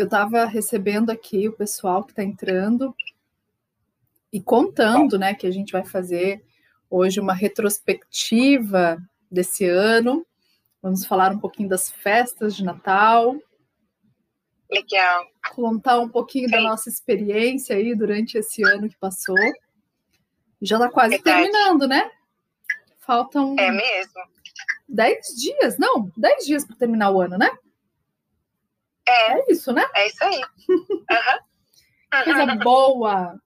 [0.00, 2.94] eu estava recebendo aqui o pessoal que está entrando
[4.32, 6.42] e contando, né, que a gente vai fazer
[6.88, 8.98] hoje uma retrospectiva
[9.30, 10.26] desse ano.
[10.82, 13.36] Vamos falar um pouquinho das festas de Natal.
[14.70, 15.26] Legal.
[15.54, 16.52] Contar um pouquinho Sim.
[16.56, 19.36] da nossa experiência aí durante esse ano que passou.
[20.62, 21.42] Já está quase Verdade.
[21.42, 22.10] terminando, né?
[22.98, 23.56] Faltam.
[23.58, 24.22] É mesmo.
[24.88, 27.50] Dez dias, não, dez dias para terminar o ano, né?
[29.06, 29.32] É.
[29.32, 29.84] É isso, né?
[29.94, 30.40] É isso aí.
[32.12, 32.24] Uhum.
[32.24, 33.40] Coisa boa.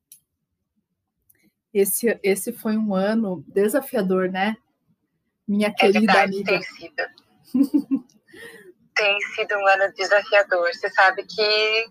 [1.73, 4.57] Esse, esse foi um ano desafiador, né?
[5.47, 6.51] Minha é querida verdade, amiga.
[6.51, 8.05] Tem sido.
[8.95, 10.73] tem sido um ano desafiador.
[10.73, 11.87] Você sabe que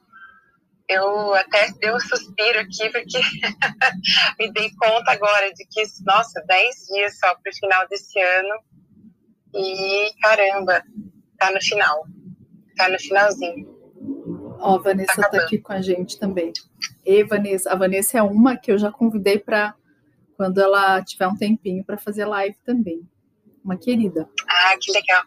[0.90, 3.20] eu até dei um suspiro aqui, porque
[4.40, 8.56] me dei conta agora de que, nossa, 10 dias só para o final desse ano.
[9.54, 10.84] E caramba,
[11.38, 12.06] tá no final.
[12.76, 13.74] Tá no finalzinho.
[14.60, 16.52] Ó, a Vanessa tá, tá aqui com a gente também.
[17.06, 19.76] E Vanessa, a Vanessa é uma que eu já convidei para
[20.36, 23.08] quando ela tiver um tempinho para fazer live também.
[23.64, 24.30] Uma querida.
[24.48, 25.24] Ah, que legal.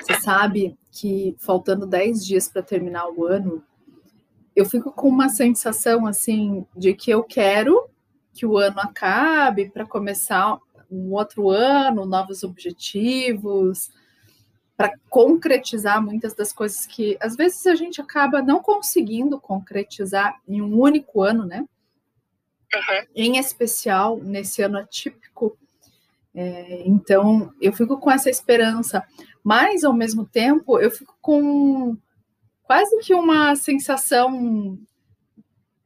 [0.00, 3.62] Você sabe que faltando 10 dias para terminar o ano,
[4.54, 7.88] eu fico com uma sensação assim de que eu quero
[8.32, 10.58] que o ano acabe para começar
[10.90, 13.90] um outro ano, novos objetivos,
[14.78, 20.62] para concretizar muitas das coisas que às vezes a gente acaba não conseguindo concretizar em
[20.62, 21.66] um único ano, né?
[22.72, 23.06] Uhum.
[23.12, 25.58] Em especial nesse ano atípico.
[26.32, 29.04] É, então, eu fico com essa esperança,
[29.42, 31.96] mas ao mesmo tempo eu fico com
[32.62, 34.78] quase que uma sensação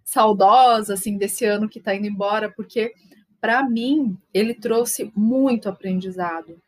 [0.05, 2.93] saudosa assim desse ano que está indo embora, porque
[3.41, 6.61] para mim ele trouxe muito aprendizado.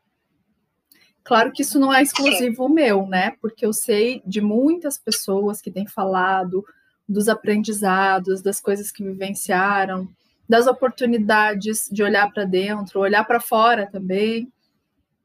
[1.24, 3.32] Claro que isso não é exclusivo meu, né?
[3.40, 6.64] Porque eu sei de muitas pessoas que têm falado
[7.08, 10.06] dos aprendizados, das coisas que vivenciaram,
[10.46, 14.52] das oportunidades de olhar para dentro, olhar para fora também.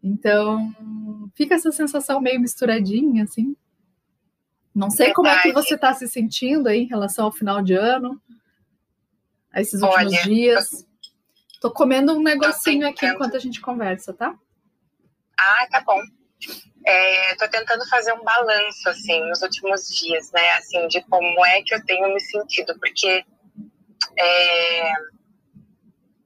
[0.01, 0.73] Então,
[1.35, 3.53] fica essa sensação meio misturadinha, assim.
[4.73, 5.15] Não sei Verdade.
[5.15, 8.21] como é que você está se sentindo aí em relação ao final de ano,
[9.51, 10.87] a esses últimos Olha, dias.
[11.59, 14.33] Tô comendo um negocinho aqui enquanto a gente conversa, tá?
[15.39, 16.01] Ah, tá bom.
[16.85, 20.51] É, tô tentando fazer um balanço, assim, nos últimos dias, né?
[20.53, 23.25] Assim, de como é que eu tenho me sentido, porque
[24.17, 24.91] é,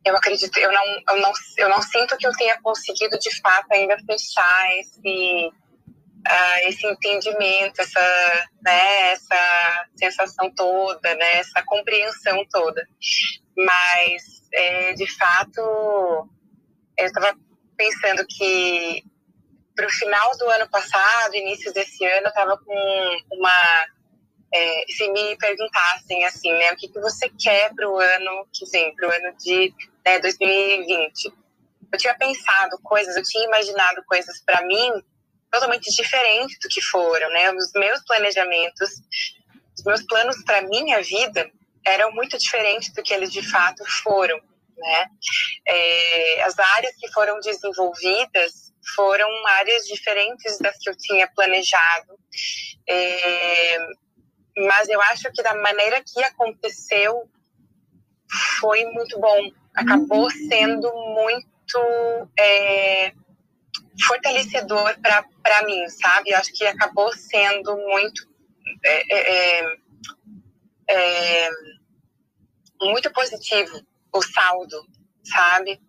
[0.06, 3.72] eu acredito, eu não, eu, não, eu não sinto que eu tenha conseguido, de fato,
[3.72, 5.52] ainda fechar esse
[6.28, 12.88] uh, esse entendimento, essa, né, essa sensação toda, né, essa compreensão toda.
[13.56, 16.30] Mas, é, de fato,
[16.98, 17.36] eu estava
[17.84, 19.04] pensando que
[19.76, 23.86] para o final do ano passado, início desse ano, eu estava com uma.
[24.56, 28.70] É, se me perguntassem assim, né, o que, que você quer para o ano que
[28.70, 29.74] vem, para o ano de
[30.06, 31.34] né, 2020?
[31.92, 34.92] Eu tinha pensado coisas, eu tinha imaginado coisas para mim
[35.52, 37.52] totalmente diferente do que foram, né?
[37.52, 38.90] Os meus planejamentos,
[39.78, 41.52] os meus planos para minha vida
[41.86, 44.40] eram muito diferentes do que eles de fato foram,
[44.78, 45.06] né?
[45.68, 52.20] É, as áreas que foram desenvolvidas foram áreas diferentes das que eu tinha planejado,
[52.88, 53.78] é,
[54.58, 57.30] mas eu acho que da maneira que aconteceu
[58.60, 59.52] foi muito bom.
[59.76, 60.50] Acabou uhum.
[60.50, 63.14] sendo muito é,
[64.06, 66.32] fortalecedor para mim, sabe?
[66.32, 68.28] Eu acho que acabou sendo muito
[68.86, 69.78] é, é,
[70.90, 71.50] é,
[72.82, 73.82] muito positivo
[74.14, 74.78] o saldo,
[75.24, 75.80] sabe?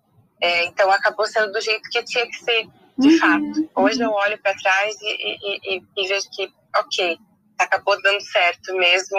[0.40, 2.66] É, então acabou sendo do jeito que tinha que ser,
[2.98, 3.18] de uhum.
[3.18, 3.70] fato.
[3.74, 7.18] Hoje eu olho para trás e, e, e, e, vejo que, ok,
[7.58, 9.18] acabou dando certo mesmo,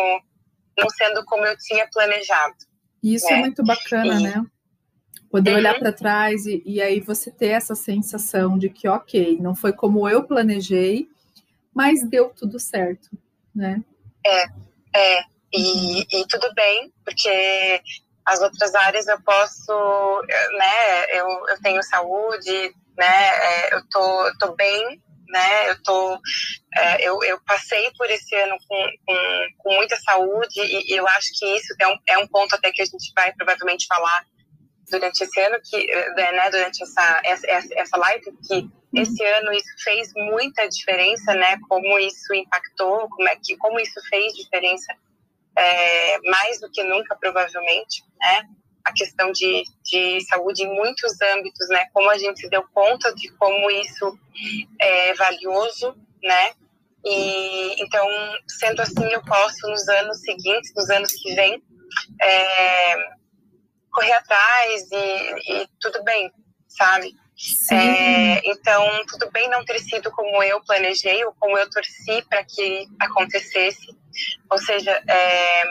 [0.78, 2.56] não sendo como eu tinha planejado.
[3.02, 3.38] Isso é né?
[3.38, 4.46] é muito bacana, né?
[5.30, 5.58] Poder uhum.
[5.58, 9.74] olhar para trás e, e aí você ter essa sensação de que, ok, não foi
[9.74, 11.10] como eu planejei,
[11.74, 13.10] mas deu tudo certo,
[13.54, 13.84] né?
[14.26, 14.44] É,
[14.96, 15.24] é.
[15.54, 17.82] E, e tudo bem, porque
[18.26, 20.22] as outras áreas eu posso,
[20.58, 21.06] né?
[21.20, 23.28] Eu, eu tenho saúde, né?
[23.30, 25.70] É, eu tô, eu tô bem, né?
[25.70, 26.20] Eu tô,
[26.76, 31.08] é, eu, eu passei por esse ano com, com, com muita saúde e, e, eu
[31.08, 34.26] acho que isso é um, é um ponto até que a gente vai provavelmente falar
[34.90, 39.74] durante esse ano que eh, né, durante essa, essa essa live que esse ano isso
[39.84, 44.94] fez muita diferença né como isso impactou como é que como isso fez diferença
[45.58, 48.50] é, mais do que nunca provavelmente né
[48.84, 53.14] a questão de, de saúde em muitos âmbitos né como a gente se deu conta
[53.16, 54.18] de como isso
[54.80, 56.54] é valioso né
[57.06, 58.08] E então,
[58.48, 61.62] sendo assim, eu posso nos anos seguintes, nos anos que vêm,
[62.20, 62.96] é,
[63.92, 66.32] correr atrás e, e, tudo bem,
[66.68, 67.14] sabe?
[67.72, 72.44] É, então, tudo bem não ter sido como eu planejei ou como eu torci para
[72.44, 73.96] que acontecesse.
[74.50, 75.64] Ou seja, é,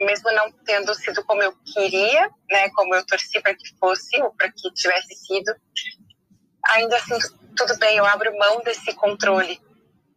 [0.00, 4.32] mesmo não tendo sido como eu queria, né, como eu torci para que fosse ou
[4.32, 5.54] para que tivesse sido,
[6.64, 7.18] ainda assim
[7.56, 9.60] tudo bem, eu abro mão desse controle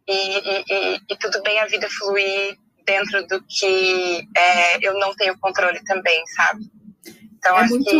[0.06, 2.56] e, e, e, e tudo bem a vida fluir
[2.86, 6.70] dentro do que é, eu não tenho controle também, sabe?
[7.36, 7.90] Então, é muito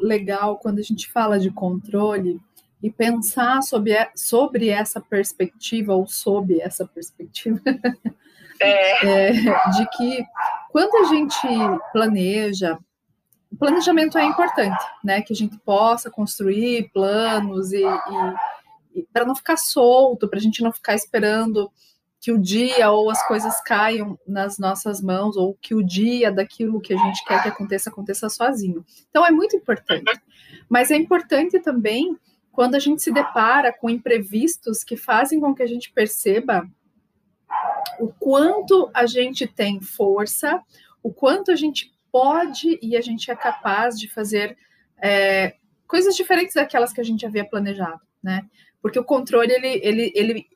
[0.00, 0.06] que...
[0.06, 2.40] legal quando a gente fala de controle
[2.82, 7.60] e pensar sobre, sobre essa perspectiva ou sob essa perspectiva
[8.60, 8.94] é.
[9.04, 10.24] É, de que
[10.74, 11.38] quando a gente
[11.92, 12.76] planeja,
[13.48, 15.22] o planejamento é importante, né?
[15.22, 20.42] Que a gente possa construir planos e, e, e para não ficar solto, para a
[20.42, 21.70] gente não ficar esperando
[22.20, 26.80] que o dia ou as coisas caiam nas nossas mãos, ou que o dia daquilo
[26.80, 28.84] que a gente quer que aconteça, aconteça sozinho.
[29.08, 30.10] Então é muito importante.
[30.68, 32.18] Mas é importante também
[32.50, 36.68] quando a gente se depara com imprevistos que fazem com que a gente perceba
[37.98, 40.60] o quanto a gente tem força,
[41.02, 44.56] o quanto a gente pode e a gente é capaz de fazer
[45.02, 45.56] é,
[45.86, 48.44] coisas diferentes daquelas que a gente havia planejado, né?
[48.80, 50.46] Porque o controle ele, ele, ele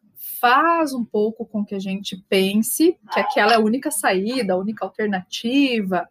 [0.40, 4.58] faz um pouco com que a gente pense que aquela é a única saída, a
[4.58, 6.08] única alternativa.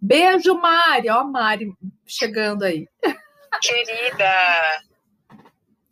[0.00, 1.72] Beijo, Mari, ó, a Mari
[2.06, 2.88] chegando aí.
[3.60, 4.88] Querida!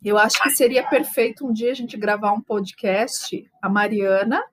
[0.03, 4.43] Eu acho que seria perfeito um dia a gente gravar um podcast, a Mariana,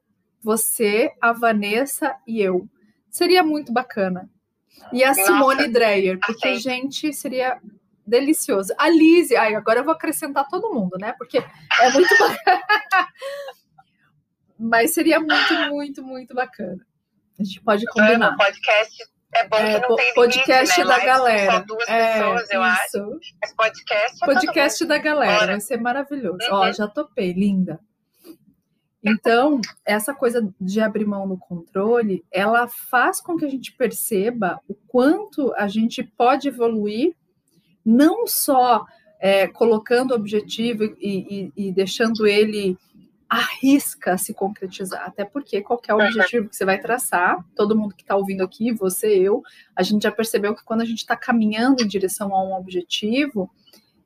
[0.43, 2.69] você, a Vanessa e eu.
[3.11, 4.29] Seria muito bacana.
[4.93, 7.61] E a Simone Dreyer, porque, gente, seria
[8.06, 8.75] delicioso.
[8.79, 11.14] A Lise, ai, agora eu vou acrescentar todo mundo, né?
[11.17, 12.61] Porque é muito bacana.
[14.58, 16.85] Mas seria muito, muito, muito bacana.
[17.38, 18.35] A gente pode combinar.
[18.35, 20.98] O podcast é bom é, que não tem podcast limite, né?
[20.98, 21.52] da galera.
[21.52, 22.62] Só duas é, pessoas, eu isso.
[22.62, 23.20] acho.
[23.42, 25.46] Mas podcast é Podcast da galera, Bora.
[25.52, 26.38] vai ser maravilhoso.
[26.50, 26.56] Uhum.
[26.56, 27.81] Ó, já topei, linda.
[29.02, 34.58] Então, essa coisa de abrir mão no controle, ela faz com que a gente perceba
[34.66, 37.14] o quanto a gente pode evoluir
[37.84, 38.86] não só
[39.20, 42.78] é, colocando o objetivo e, e, e, deixando ele
[43.34, 48.14] arrisca se concretizar, até porque qualquer objetivo que você vai traçar, todo mundo que está
[48.14, 49.42] ouvindo aqui, você, eu,
[49.75, 53.50] a gente já percebeu que quando a gente está caminhando em direção a um objetivo,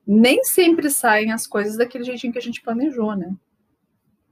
[0.07, 3.35] nem sempre saem as coisas daquele jeitinho que a gente planejou, né?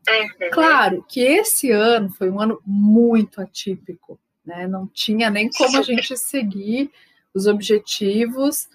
[0.08, 0.50] Uhum.
[0.50, 4.66] Claro que esse ano foi um ano muito atípico, né?
[4.66, 6.90] Não tinha nem como a gente seguir
[7.34, 8.69] os objetivos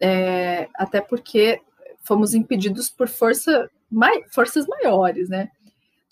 [0.00, 1.60] é, até porque
[2.02, 5.50] fomos impedidos por força, mai, forças maiores, né?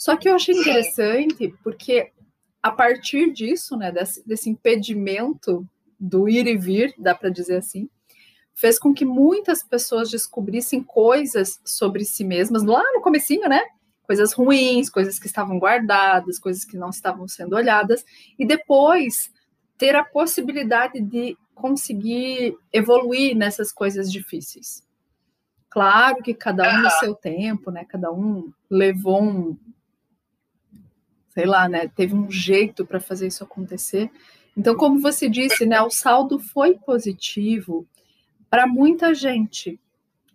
[0.04, 2.12] Só que eu achei interessante porque
[2.62, 5.66] a partir disso, né, desse, desse impedimento
[5.98, 7.88] do ir e vir, dá para dizer assim,
[8.52, 13.62] fez com que muitas pessoas descobrissem coisas sobre si mesmas lá no comecinho, né?
[14.02, 18.04] Coisas ruins, coisas que estavam guardadas, coisas que não estavam sendo olhadas,
[18.38, 19.32] e depois
[19.78, 24.86] ter a possibilidade de conseguir evoluir nessas coisas difíceis.
[25.70, 27.86] Claro que cada um no seu tempo, né?
[27.86, 29.56] Cada um levou um,
[31.34, 31.88] sei lá, né?
[31.88, 34.10] Teve um jeito para fazer isso acontecer.
[34.56, 35.82] Então, como você disse, né?
[35.82, 37.86] O saldo foi positivo
[38.48, 39.78] para muita gente.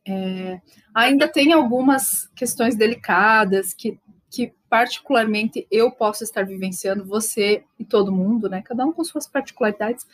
[0.06, 0.60] É,
[0.94, 3.98] ainda tem algumas questões delicadas que,
[4.30, 8.62] que particularmente eu posso estar vivenciando, você e todo mundo, né?
[8.62, 10.06] Cada um com suas particularidades,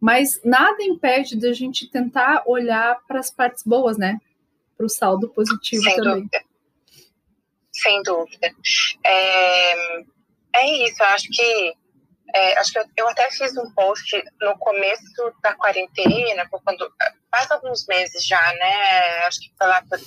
[0.00, 4.18] mas nada impede da gente tentar olhar para as partes boas, né?
[4.76, 6.14] Para o saldo positivo Sem também.
[6.14, 6.44] Dúvida.
[7.72, 8.54] Sem dúvida.
[9.04, 10.04] É,
[10.54, 11.74] é isso, eu acho que
[12.34, 16.88] é, acho que eu, eu, até fiz um post no começo da quarentena, quando
[17.30, 19.26] faz alguns meses já, né?
[19.26, 19.98] Acho que foi lá por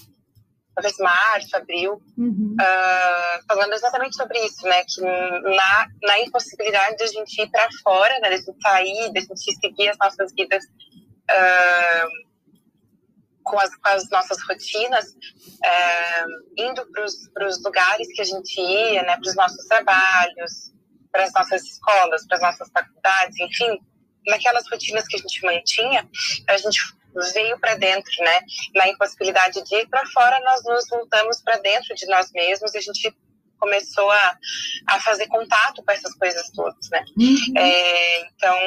[0.76, 2.56] talvez março, abril, uhum.
[2.60, 4.84] uh, falando exatamente sobre isso, né?
[4.88, 8.30] Que na, na impossibilidade de a gente ir para fora, né?
[8.30, 12.33] De a gente sair, de a gente seguir as nossas vidas uh,
[13.44, 19.04] com, as, com as nossas rotinas, uh, indo para os lugares que a gente ia,
[19.04, 19.18] né?
[19.18, 20.74] Para os nossos trabalhos,
[21.12, 23.80] para as nossas escolas, para as nossas faculdades, enfim,
[24.28, 26.10] naquelas rotinas que a gente mantinha,
[26.50, 26.80] a gente
[27.34, 28.40] veio para dentro, né?
[28.76, 32.78] Na impossibilidade de ir para fora, nós nos voltamos para dentro de nós mesmos e
[32.78, 33.16] a gente
[33.60, 34.38] começou a,
[34.90, 37.06] a fazer contato com essas coisas todas, né?
[37.18, 37.58] Uhum.
[37.58, 38.58] É, então,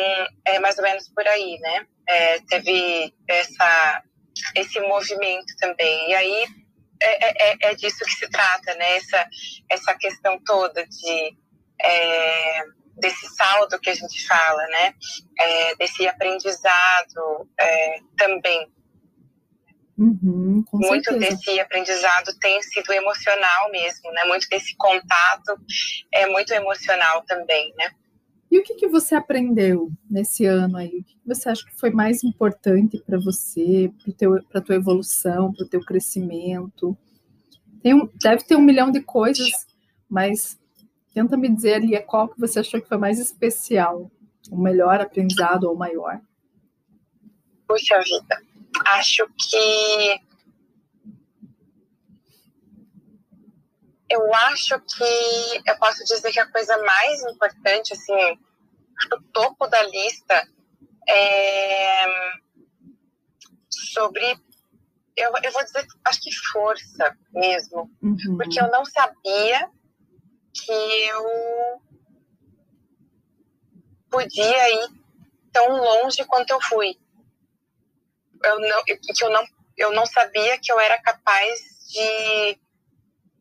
[0.46, 1.86] é mais ou menos por aí, né?
[2.08, 4.02] É, teve essa,
[4.56, 6.10] esse movimento também.
[6.10, 6.46] E aí,
[7.00, 8.96] é, é, é, disso que se trata, né?
[8.96, 9.28] Essa,
[9.70, 11.36] essa questão toda de
[11.80, 12.62] é,
[12.96, 14.94] desse saldo que a gente fala, né?
[15.38, 18.72] É, desse aprendizado é, também.
[19.98, 21.36] Uhum, muito certeza.
[21.36, 24.24] desse aprendizado tem sido emocional mesmo, né?
[24.24, 25.58] Muito desse contato
[26.12, 27.90] é muito emocional também, né?
[28.50, 31.00] E o que, que você aprendeu nesse ano aí?
[31.00, 33.92] O que, que você acha que foi mais importante para você,
[34.48, 36.96] para a tua evolução, para o teu crescimento?
[37.82, 39.50] Tem um, deve ter um milhão de coisas,
[40.08, 40.58] mas
[41.12, 44.10] tenta me dizer ali qual que você achou que foi mais especial,
[44.50, 46.20] o melhor aprendizado ou o maior.
[47.66, 48.42] Puxa vida,
[48.86, 50.20] acho que
[54.08, 58.38] eu acho que eu posso dizer que a coisa mais importante, assim,
[59.12, 60.48] o topo da lista
[61.08, 62.06] é
[63.68, 64.38] sobre,
[65.16, 68.36] eu, eu vou dizer, acho que força mesmo, uhum.
[68.36, 69.70] porque eu não sabia
[70.52, 71.82] que eu
[74.10, 74.88] podia ir
[75.52, 76.96] tão longe quanto eu fui.
[78.42, 79.44] Eu não, que eu não,
[79.76, 82.58] eu não sabia que eu era capaz de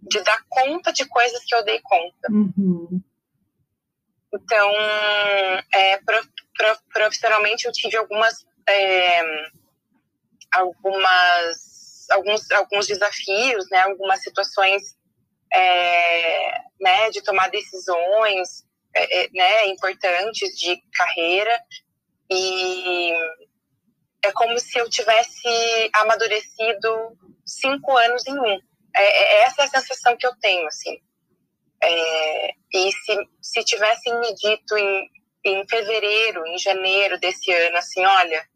[0.05, 2.31] de dar conta de coisas que eu dei conta.
[2.31, 3.01] Uhum.
[4.33, 4.71] Então,
[5.73, 6.21] é, pro,
[6.55, 9.21] pro, profissionalmente eu tive algumas, é,
[10.51, 14.81] algumas, alguns, alguns desafios, né, algumas situações,
[15.53, 21.59] é, né, de tomar decisões, é, é, né, importantes de carreira
[22.29, 23.13] e
[24.23, 28.59] é como se eu tivesse amadurecido cinco anos em um.
[28.95, 30.99] É, é, essa é a sensação que eu tenho, assim.
[31.83, 35.09] É, e se, se tivessem me dito em,
[35.43, 38.47] em fevereiro, em janeiro desse ano, assim, olha,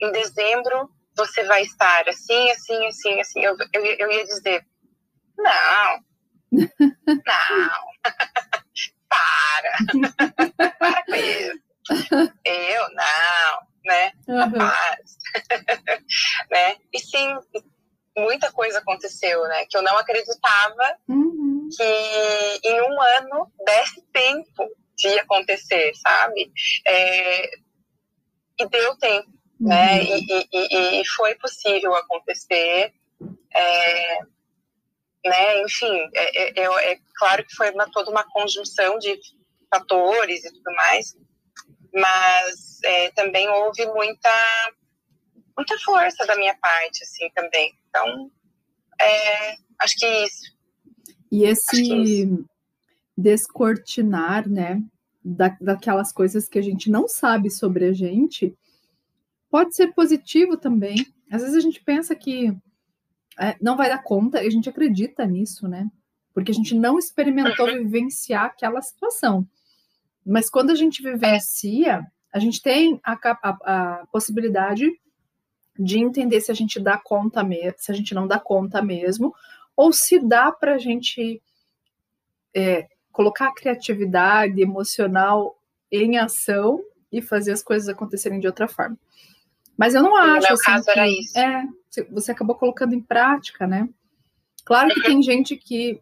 [0.00, 4.64] em dezembro você vai estar assim, assim, assim, assim, eu, eu, eu ia dizer,
[5.36, 5.98] não,
[6.50, 6.70] não,
[9.08, 9.72] para,
[10.78, 11.60] para com isso.
[12.44, 14.38] Eu, não, né, uhum.
[14.38, 15.16] rapaz,
[16.50, 17.36] né, e sim,
[18.20, 19.66] muita coisa aconteceu, né?
[19.66, 21.68] Que eu não acreditava uhum.
[21.76, 26.52] que em um ano desse tempo de acontecer, sabe?
[26.86, 27.50] É,
[28.58, 30.00] e deu tempo, né?
[30.02, 30.08] uhum.
[30.08, 30.18] né?
[30.18, 32.92] E, e, e, foi possível acontecer.
[33.54, 34.18] É,
[35.24, 35.62] né?
[35.62, 39.18] Enfim, é, é, é, é claro que foi uma, toda uma conjunção de
[39.72, 41.16] fatores e tudo mais,
[41.92, 44.30] mas é, também houve muita
[45.60, 47.74] muita força da minha parte, assim, também.
[47.88, 48.30] Então,
[49.00, 50.52] é, acho que isso.
[51.30, 52.44] E esse isso.
[53.16, 54.82] descortinar, né,
[55.22, 58.56] da, daquelas coisas que a gente não sabe sobre a gente,
[59.50, 61.06] pode ser positivo também.
[61.30, 62.56] Às vezes a gente pensa que
[63.38, 65.88] é, não vai dar conta, e a gente acredita nisso, né?
[66.32, 67.84] Porque a gente não experimentou uhum.
[67.84, 69.46] vivenciar aquela situação.
[70.24, 74.90] Mas quando a gente vivencia, a gente tem a, a, a possibilidade
[75.80, 79.34] de entender se a gente dá conta mesmo, se a gente não dá conta mesmo,
[79.74, 81.40] ou se dá para a gente
[82.54, 85.58] é, colocar a criatividade emocional
[85.90, 88.98] em ação e fazer as coisas acontecerem de outra forma.
[89.76, 90.46] Mas eu não acho.
[90.46, 91.38] Meu assim, caso que, era isso.
[91.38, 91.64] É,
[92.10, 93.88] você acabou colocando em prática, né?
[94.62, 95.98] Claro que tem gente que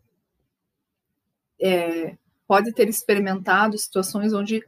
[1.60, 2.16] é,
[2.48, 4.60] pode ter experimentado situações onde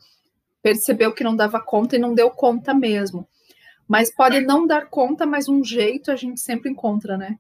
[0.63, 3.27] percebeu que não dava conta e não deu conta mesmo.
[3.91, 7.37] Mas pode não dar conta, mas um jeito a gente sempre encontra, né?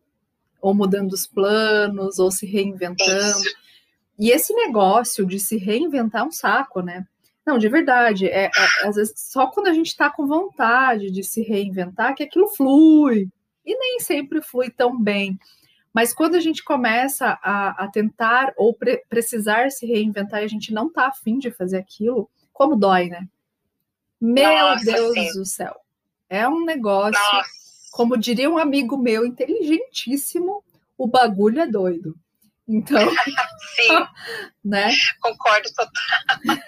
[0.61, 3.45] Ou mudando os planos, ou se reinventando.
[4.19, 7.07] E esse negócio de se reinventar é um saco, né?
[7.47, 8.51] Não, de verdade, é, é,
[8.83, 13.29] às vezes só quando a gente está com vontade de se reinventar que aquilo flui.
[13.65, 15.39] E nem sempre flui tão bem.
[15.95, 20.49] Mas quando a gente começa a, a tentar ou pre precisar se reinventar e a
[20.49, 23.29] gente não está afim de fazer aquilo, como dói, né?
[24.21, 25.33] Meu Nossa, Deus sim.
[25.39, 25.81] do céu.
[26.31, 27.49] É um negócio, Nossa.
[27.91, 30.63] como diria um amigo meu, inteligentíssimo,
[30.97, 32.17] o bagulho é doido.
[32.69, 33.01] Então,
[33.75, 34.07] Sim,
[34.65, 34.93] né?
[35.21, 36.63] Concordo total.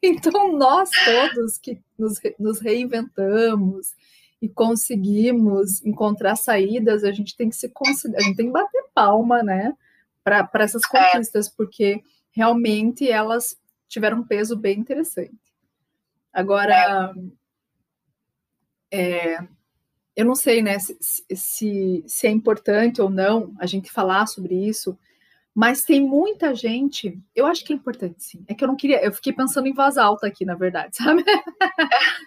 [0.00, 3.96] então, nós todos que nos, nos reinventamos
[4.40, 8.84] e conseguimos encontrar saídas, a gente tem que se considerar, a gente tem que bater
[8.94, 9.76] palma, né?
[10.22, 10.88] Para essas é.
[10.88, 11.50] conquistas, é.
[11.56, 12.00] porque
[12.30, 15.34] realmente elas tiveram um peso bem interessante.
[16.32, 17.45] Agora, é
[18.90, 19.38] é,
[20.14, 24.54] eu não sei, né, se, se, se é importante ou não a gente falar sobre
[24.54, 24.98] isso,
[25.54, 28.44] mas tem muita gente, eu acho que é importante sim.
[28.46, 31.24] É que eu não queria, eu fiquei pensando em voz alta aqui, na verdade, sabe?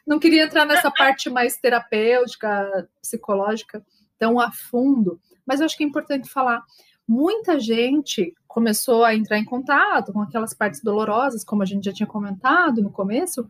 [0.06, 3.86] não queria entrar nessa parte mais terapêutica, psicológica
[4.18, 6.63] tão a fundo, mas eu acho que é importante falar.
[7.08, 11.94] Muita gente começou a entrar em contato com aquelas partes dolorosas, como a gente já
[11.94, 13.50] tinha comentado no começo,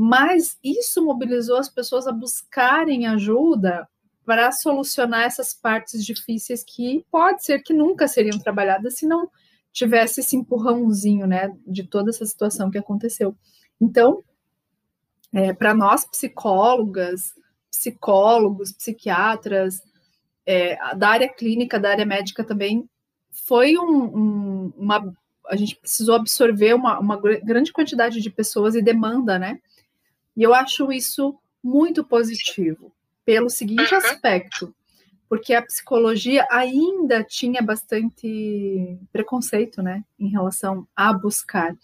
[0.00, 3.88] mas isso mobilizou as pessoas a buscarem ajuda
[4.24, 9.28] para solucionar essas partes difíceis que pode ser que nunca seriam trabalhadas se não
[9.72, 13.36] tivesse esse empurrãozinho, né, de toda essa situação que aconteceu.
[13.80, 14.22] Então,
[15.32, 17.34] é, para nós psicólogas,
[17.68, 19.82] psicólogos, psiquiatras,
[20.46, 22.88] é, da área clínica, da área médica também,
[23.30, 25.12] foi um, um, uma.
[25.48, 29.58] A gente precisou absorver uma, uma grande quantidade de pessoas e demanda, né?
[30.38, 32.92] E eu acho isso muito positivo,
[33.24, 33.98] pelo seguinte uhum.
[33.98, 34.72] aspecto,
[35.28, 41.76] porque a psicologia ainda tinha bastante preconceito, né, em relação a buscar.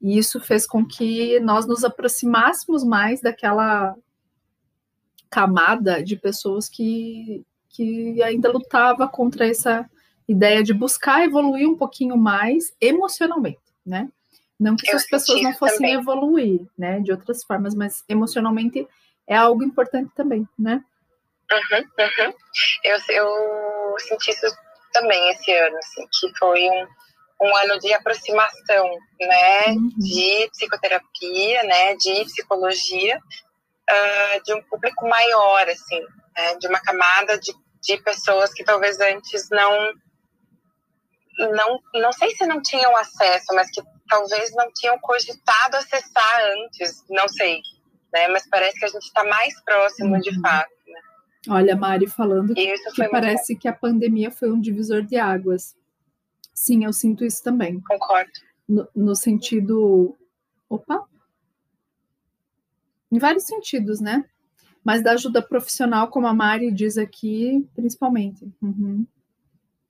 [0.00, 3.94] E isso fez com que nós nos aproximássemos mais daquela
[5.30, 9.88] camada de pessoas que, que ainda lutava contra essa
[10.26, 14.10] ideia de buscar evoluir um pouquinho mais emocionalmente, né?
[14.62, 15.94] Não que essas pessoas não fossem também.
[15.94, 18.86] evoluir, né, de outras formas, mas emocionalmente
[19.26, 20.84] é algo importante também, né?
[21.50, 22.34] Uhum, uhum.
[22.84, 24.46] Eu, eu senti isso
[24.92, 26.86] também esse ano, assim, que foi um,
[27.42, 29.88] um ano de aproximação, né, uhum.
[29.98, 36.00] de psicoterapia, né, de psicologia, uh, de um público maior, assim,
[36.36, 37.52] né, de uma camada de,
[37.82, 39.92] de pessoas que talvez antes não,
[41.38, 47.04] não, não sei se não tinham acesso, mas que talvez não tinham cogitado acessar antes,
[47.08, 47.60] não sei,
[48.12, 50.40] né, mas parece que a gente está mais próximo de uhum.
[50.40, 50.70] fato.
[50.86, 51.00] Né?
[51.48, 55.74] Olha, Mari falando que, que parece que a pandemia foi um divisor de águas
[56.54, 57.80] Sim, eu sinto isso também.
[57.80, 58.30] Concordo.
[58.68, 60.16] No, no sentido.
[60.68, 61.04] Opa!
[63.10, 64.24] Em vários sentidos, né?
[64.84, 68.48] Mas da ajuda profissional, como a Mari diz aqui, principalmente.
[68.60, 69.06] Uhum.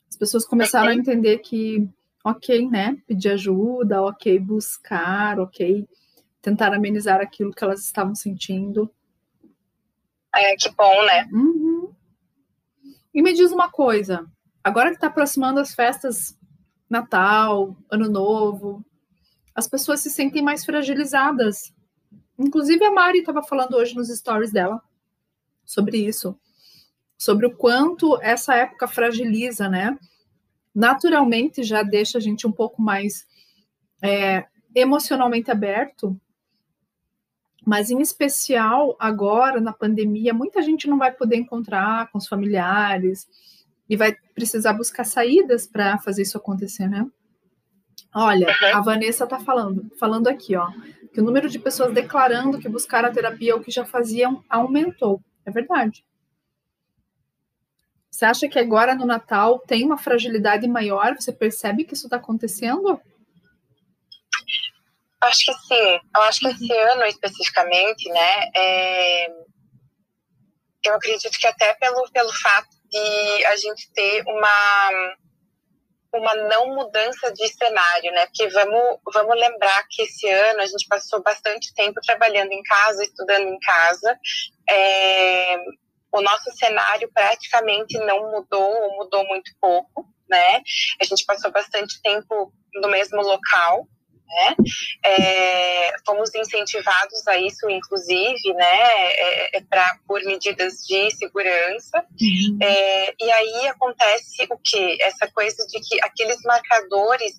[0.08, 1.88] As pessoas começaram a entender que,
[2.24, 2.96] ok, né?
[3.06, 5.86] Pedir ajuda, ok, buscar, ok,
[6.40, 8.90] tentar amenizar aquilo que elas estavam sentindo.
[10.34, 11.28] É, que bom, né?
[11.32, 11.92] Uhum.
[13.14, 14.26] E me diz uma coisa,
[14.64, 16.38] agora que está aproximando as festas
[16.88, 18.84] Natal, Ano Novo,
[19.54, 21.72] as pessoas se sentem mais fragilizadas.
[22.38, 24.80] Inclusive, a Mari estava falando hoje nos stories dela
[25.64, 26.38] sobre isso,
[27.18, 29.98] sobre o quanto essa época fragiliza, né?
[30.74, 33.26] Naturalmente já deixa a gente um pouco mais
[34.02, 36.18] é, emocionalmente aberto,
[37.64, 43.28] mas em especial agora na pandemia, muita gente não vai poder encontrar com os familiares,
[43.92, 47.06] e vai precisar buscar saídas para fazer isso acontecer, né?
[48.14, 50.70] Olha, a Vanessa está falando, falando aqui, ó,
[51.12, 55.20] que o número de pessoas declarando que buscaram a terapia ou que já faziam aumentou.
[55.44, 56.04] É verdade.
[58.22, 61.16] Você acha que agora no Natal tem uma fragilidade maior?
[61.16, 63.02] Você percebe que isso está acontecendo?
[65.20, 66.00] Acho que sim.
[66.14, 66.92] Eu acho que esse uhum.
[66.92, 68.50] ano especificamente, né?
[68.54, 69.26] É...
[70.84, 75.16] Eu acredito que até pelo, pelo fato de a gente ter uma
[76.14, 78.26] uma não mudança de cenário, né?
[78.26, 83.02] Porque vamos, vamos lembrar que esse ano a gente passou bastante tempo trabalhando em casa,
[83.02, 84.16] estudando em casa.
[84.68, 85.56] É,
[86.12, 90.62] o nosso cenário praticamente não mudou, ou mudou muito pouco, né?
[91.00, 93.86] A gente passou bastante tempo no mesmo local,
[94.32, 94.56] né?
[95.04, 102.04] É, fomos incentivados a isso, inclusive, né, é, é pra, por medidas de segurança.
[102.20, 102.58] Uhum.
[102.62, 105.02] É, e aí acontece o que?
[105.02, 107.34] Essa coisa de que aqueles marcadores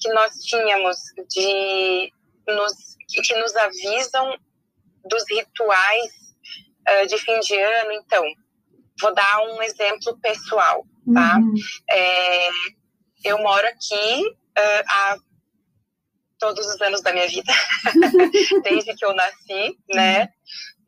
[0.00, 0.96] que nós tínhamos
[1.30, 2.12] de
[2.46, 4.36] nos, que nos avisam
[5.04, 6.23] dos rituais
[6.88, 8.24] uh, de fim de ano, então,
[9.00, 11.36] vou dar um exemplo pessoal, tá?
[11.36, 11.54] Uhum.
[11.90, 12.48] É,
[13.24, 14.22] eu moro aqui
[14.58, 15.16] uh, há
[16.38, 17.52] todos os anos da minha vida,
[18.62, 20.28] desde que eu nasci, né?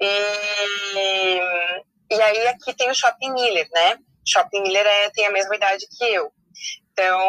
[0.00, 1.40] E,
[2.11, 3.98] e aí aqui tem o Shopping Miller, né?
[4.26, 6.30] Shopping Miller é, tem a mesma idade que eu.
[6.92, 7.20] Então,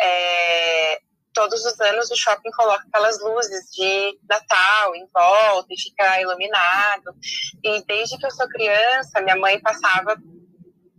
[0.00, 1.00] é,
[1.36, 7.14] todos os anos o shopping coloca aquelas luzes de Natal em volta e fica iluminado.
[7.62, 10.16] E desde que eu sou criança, minha mãe passava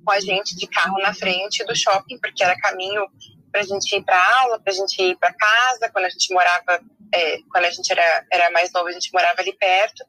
[0.06, 3.04] com a gente de carro na frente do shopping, porque era caminho
[3.52, 6.32] para a gente ir para aula, para a gente ir para casa, quando a gente
[6.32, 10.04] morava, é, quando a gente era, era mais novo, a gente morava ali perto.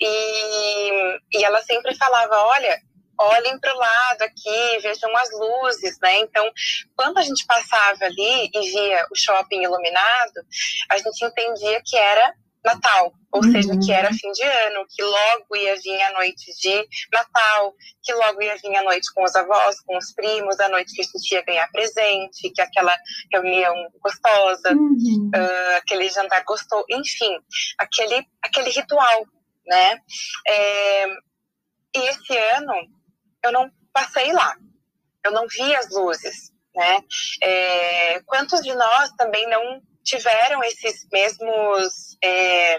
[0.00, 2.80] E, e ela sempre falava: olha,
[3.20, 6.18] olhem para o lado aqui, vejam as luzes, né?
[6.20, 6.50] Então,
[6.96, 10.40] quando a gente passava ali e via o shopping iluminado,
[10.90, 13.52] a gente entendia que era Natal, ou uhum.
[13.52, 18.12] seja, que era fim de ano, que logo ia vir a noite de Natal, que
[18.12, 21.04] logo ia vir a noite com os avós, com os primos, a noite que a
[21.04, 22.96] gente ia ganhar presente, que aquela
[23.32, 25.30] reunião gostosa, uhum.
[25.34, 27.38] uh, aquele jantar gostoso, enfim,
[27.78, 29.24] aquele, aquele ritual,
[29.66, 30.00] né?
[30.46, 31.06] É,
[31.96, 32.97] e esse ano
[33.44, 34.56] eu não passei lá,
[35.24, 36.98] eu não vi as luzes, né?
[37.42, 42.78] É, quantos de nós também não tiveram esses mesmos é,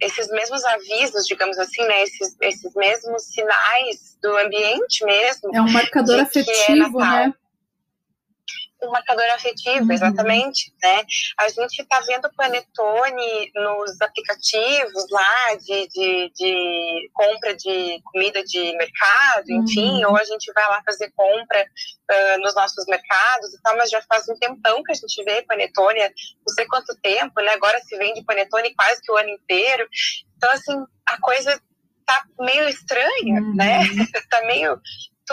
[0.00, 5.50] esses mesmos avisos, digamos assim, né, esses, esses mesmos sinais do ambiente mesmo.
[5.54, 7.32] É um marcador é afetivo, né?
[8.82, 9.92] Um marcador afetivo, uhum.
[9.92, 11.04] exatamente, né?
[11.38, 18.76] A gente está vendo panetone nos aplicativos lá de, de, de, compra de comida de
[18.76, 20.10] mercado, enfim, uhum.
[20.10, 24.02] ou a gente vai lá fazer compra uh, nos nossos mercados e tal, mas já
[24.02, 27.52] faz um tempão que a gente vê panetone, não sei quanto tempo, né?
[27.52, 29.86] Agora se vende panetone quase que o ano inteiro.
[30.36, 31.60] Então, assim, a coisa
[32.04, 33.54] tá meio estranha, uhum.
[33.54, 33.80] né?
[34.30, 34.80] tá meio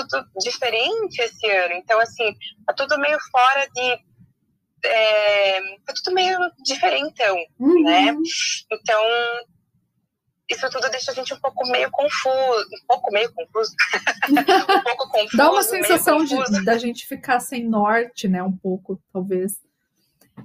[0.08, 1.74] tudo diferente esse ano.
[1.76, 2.36] Então, assim,
[2.66, 4.10] tá tudo meio fora de.
[4.86, 7.84] É, tá tudo meio diferentão, uhum.
[7.84, 8.16] né?
[8.72, 9.04] Então,
[10.50, 13.72] isso tudo deixa a gente um pouco meio confuso, um pouco meio confuso,
[14.30, 15.38] um pouco confuso.
[15.38, 18.42] Dá uma sensação de da gente ficar sem norte, né?
[18.42, 19.60] Um pouco, talvez.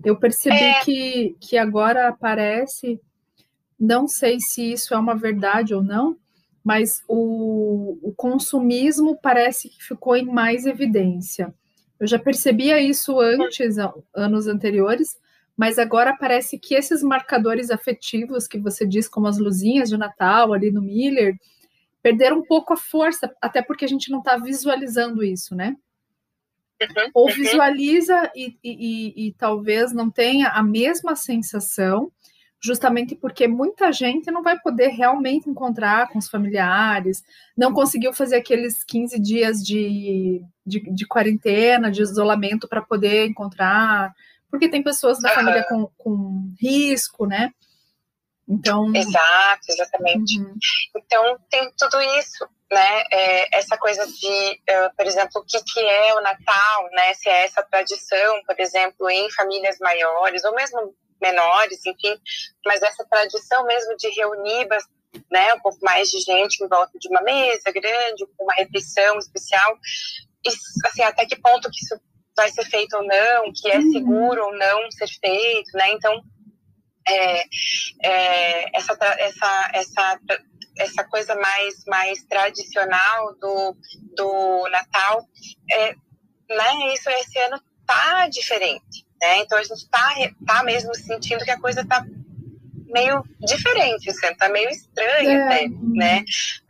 [0.05, 0.81] Eu percebi é...
[0.85, 3.01] que, que agora aparece,
[3.79, 6.17] não sei se isso é uma verdade ou não,
[6.65, 11.55] mas o, o consumismo parece que ficou em mais evidência.
[12.01, 13.77] Eu já percebia isso antes,
[14.15, 15.17] anos anteriores,
[15.57, 20.53] mas agora parece que esses marcadores afetivos que você diz, como as luzinhas de Natal
[20.53, 21.37] ali no Miller,
[22.03, 25.77] perderam um pouco a força, até porque a gente não está visualizando isso, né?
[26.83, 27.35] Uhum, Ou uhum.
[27.35, 32.11] visualiza e, e, e, e, talvez não tenha a mesma sensação,
[32.65, 37.23] justamente porque muita gente não vai poder realmente encontrar com os familiares,
[37.55, 44.15] não conseguiu fazer aqueles 15 dias de, de, de quarentena, de isolamento para poder encontrar,
[44.51, 47.51] porque tem pessoas da família com, com risco, né?
[48.49, 48.91] Então.
[48.95, 50.41] Exato, exatamente.
[50.41, 50.55] Uhum.
[50.97, 53.03] Então tem tudo isso, né?
[53.13, 57.13] É, essa coisa de, uh, por exemplo, o que, que é o Natal, né?
[57.13, 62.21] Se é essa tradição, por exemplo, em famílias maiores, ou mesmo menores, enfim,
[62.67, 64.69] mas essa tradição mesmo de reunir
[65.31, 69.19] né, um pouco mais de gente em volta de uma mesa grande, com uma refeição
[69.19, 69.79] especial,
[70.45, 70.51] e,
[70.87, 71.99] assim, até que ponto que isso
[72.37, 73.93] vai ser feito ou não, que é uhum.
[73.93, 76.23] seguro ou não ser feito, né, então
[77.07, 77.45] é,
[78.03, 80.21] é, essa, essa, essa,
[80.79, 83.77] essa coisa mais, mais tradicional do,
[84.17, 85.25] do Natal,
[85.71, 85.95] é,
[86.51, 89.39] né, isso esse ano tá diferente, né?
[89.39, 90.15] Então a gente está
[90.47, 92.05] tá mesmo sentindo que a coisa está
[92.87, 95.45] meio diferente, assim, tá meio estranha é.
[95.45, 96.25] até, né?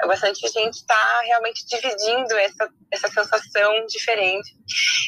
[0.06, 4.54] Bastante gente está realmente dividindo essa, essa sensação diferente.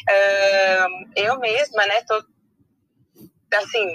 [0.08, 2.22] Uh, eu mesma, né, tô
[3.54, 3.86] assim,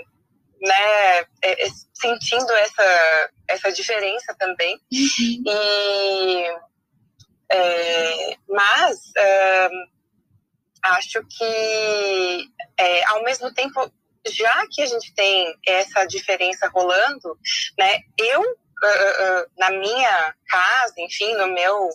[0.61, 4.79] né, é, é, sentindo essa, essa diferença também.
[4.91, 5.43] Uhum.
[5.45, 6.47] E,
[7.51, 10.00] é, mas uh,
[10.83, 13.91] acho que, é, ao mesmo tempo,
[14.27, 17.37] já que a gente tem essa diferença rolando,
[17.77, 21.89] né, eu, uh, uh, na minha casa, enfim, no meu,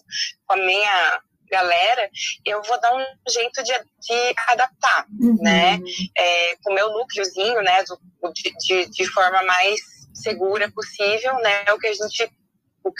[0.47, 2.11] com a minha galera,
[2.45, 5.37] eu vou dar um jeito de, de adaptar, uhum.
[5.41, 5.79] né,
[6.17, 7.99] é, com o meu núcleozinho, né, do,
[8.33, 9.81] de, de, forma mais
[10.13, 12.31] segura possível, né, o que a gente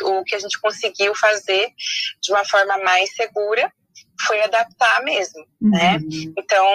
[0.03, 1.73] o que a gente conseguiu fazer
[2.21, 3.73] de uma forma mais segura
[4.27, 5.71] foi adaptar mesmo, uhum.
[5.71, 5.99] né?
[6.37, 6.67] Então,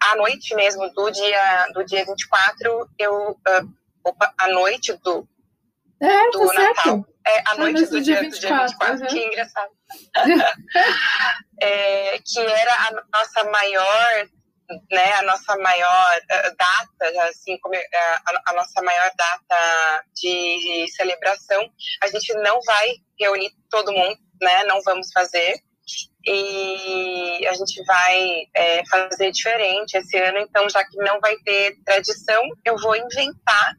[0.00, 3.72] à noite mesmo do dia do dia 24, eu uh,
[4.04, 5.26] opa, à noite do
[6.02, 6.74] é, do tá Natal.
[6.74, 7.12] Certo.
[7.24, 9.06] É, à noite do, dia, 24, do dia 24, uhum.
[9.06, 9.70] que engraçado.
[11.62, 14.28] é, que era a nossa maior,
[14.90, 20.86] né, a nossa maior uh, data, assim, como, uh, a, a, nossa maior data de
[20.96, 21.70] celebração.
[22.02, 25.62] A gente não vai reunir todo mundo, né, não vamos fazer
[26.26, 30.38] e a gente vai é, fazer diferente esse ano.
[30.38, 33.76] Então, já que não vai ter tradição, eu vou inventar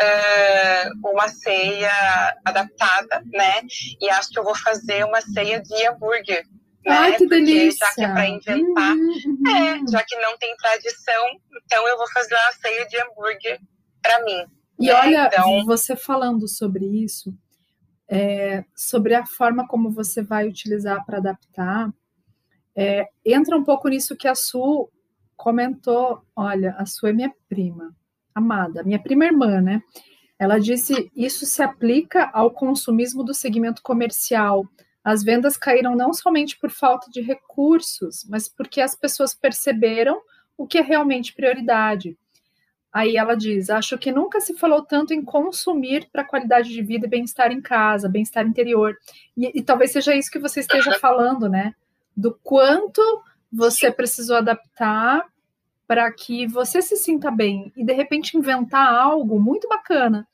[0.00, 3.62] uh, uma ceia adaptada, né?
[4.00, 6.44] E acho que eu vou fazer uma ceia de hambúrguer.
[6.84, 6.96] Né?
[6.96, 7.86] Ai, que Porque delícia!
[7.86, 9.56] Já que é para inventar, uhum, uhum.
[9.56, 11.24] é, já que não tem tradição,
[11.64, 13.60] então eu vou fazer uma ceia de hambúrguer
[14.02, 14.44] para mim.
[14.78, 14.94] E né?
[14.94, 15.64] olha, então...
[15.64, 17.32] você falando sobre isso,
[18.08, 21.92] é, sobre a forma como você vai utilizar para adaptar,
[22.76, 24.90] é, entra um pouco nisso que a Su
[25.36, 26.22] comentou.
[26.34, 27.94] Olha, a Su é minha prima.
[28.34, 29.82] amada, minha prima irmã, né?
[30.38, 34.66] Ela disse: isso se aplica ao consumismo do segmento comercial.
[35.02, 40.20] As vendas caíram não somente por falta de recursos, mas porque as pessoas perceberam
[40.56, 42.16] o que é realmente prioridade.
[42.94, 47.06] Aí ela diz: Acho que nunca se falou tanto em consumir para qualidade de vida
[47.06, 48.96] e bem-estar em casa, bem-estar interior.
[49.36, 51.74] E, e, talvez seja isso que você esteja falando, né?
[52.16, 53.02] Do quanto
[53.52, 55.26] você precisou adaptar
[55.88, 60.24] para que você se sinta bem e de repente inventar algo muito bacana,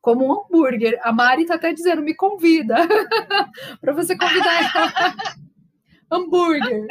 [0.00, 1.00] como um hambúrguer.
[1.02, 2.76] A Mari está até dizendo: me convida
[3.80, 5.14] para você convidar ela.
[6.08, 6.86] hambúrguer.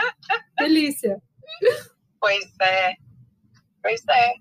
[0.60, 1.22] Delícia.
[2.20, 2.96] Pois é.
[3.82, 4.34] Pois é.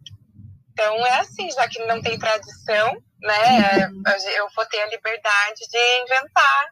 [0.73, 3.87] Então é assim, já que não tem tradição, né?
[3.89, 4.03] Uhum.
[4.37, 6.67] Eu vou ter a liberdade de inventar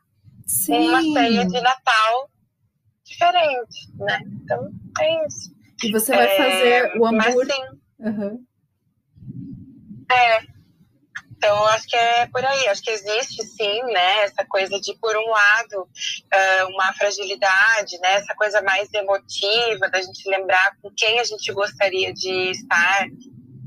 [0.46, 0.88] Sim.
[0.88, 2.30] uma ceia de Natal
[3.04, 4.20] diferente, né?
[4.42, 5.54] Então é isso.
[5.82, 7.34] E você vai fazer é, o hambúrguer.
[7.34, 7.80] Mas, sim.
[8.00, 8.44] Uhum.
[10.10, 10.50] É.
[11.36, 12.68] Então, acho que é por aí.
[12.68, 14.24] Acho que existe, sim, né?
[14.24, 15.88] Essa coisa de, por um lado,
[16.68, 18.16] uma fragilidade, né?
[18.16, 23.06] Essa coisa mais emotiva, da gente lembrar com quem a gente gostaria de estar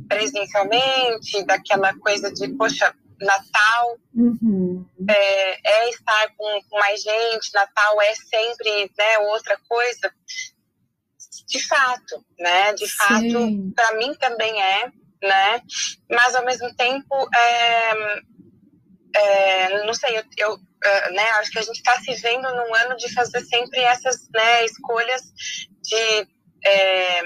[0.07, 4.85] presencialmente, daquela coisa de, poxa, Natal uhum.
[5.09, 10.13] é, é, estar com, com, mais gente, Natal é sempre né, outra coisa.
[11.47, 12.73] De fato, né?
[12.73, 15.61] De fato, para mim também é, né?
[16.09, 18.21] Mas ao mesmo tempo, é,
[19.15, 22.75] é, não sei, eu, eu é, né, acho que a gente está se vendo num
[22.75, 25.21] ano de fazer sempre essas né, escolhas
[25.81, 26.27] de
[26.65, 27.21] é,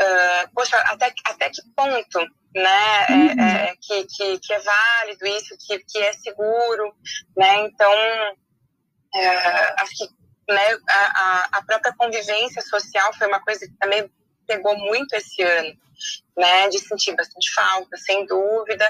[0.00, 2.20] uh, poxa, até, até que ponto
[2.54, 3.40] né, é, uhum.
[3.40, 6.94] é, é, que, que, que, é válido isso, que, que é seguro,
[7.36, 7.92] né, então
[9.14, 10.08] é, acho que
[10.48, 14.08] né, a, a própria convivência social foi uma coisa que também
[14.46, 15.76] pegou muito esse ano,
[16.36, 18.88] né, de sentir bastante falta, sem dúvida,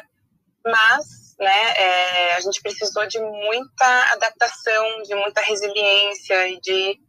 [0.65, 7.01] mas né, é, a gente precisou de muita adaptação, de muita resiliência e de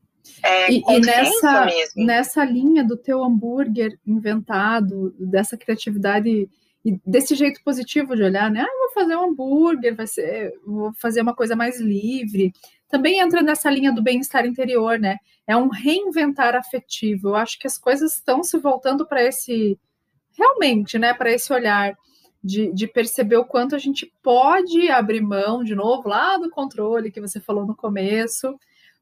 [0.43, 6.49] é, e, e nessa, nessa linha do teu hambúrguer inventado, dessa criatividade
[6.83, 8.61] e desse jeito positivo de olhar, né?
[8.61, 12.53] Ah, vou fazer um hambúrguer, vai ser, vou fazer uma coisa mais livre.
[12.87, 15.17] Também entra nessa linha do bem-estar interior, né?
[15.47, 17.29] É um reinventar afetivo.
[17.29, 19.79] Eu acho que as coisas estão se voltando para esse
[20.37, 21.13] realmente, né?
[21.13, 21.97] Para esse olhar
[22.43, 27.11] de, de perceber o quanto a gente pode abrir mão de novo lá do controle
[27.11, 28.55] que você falou no começo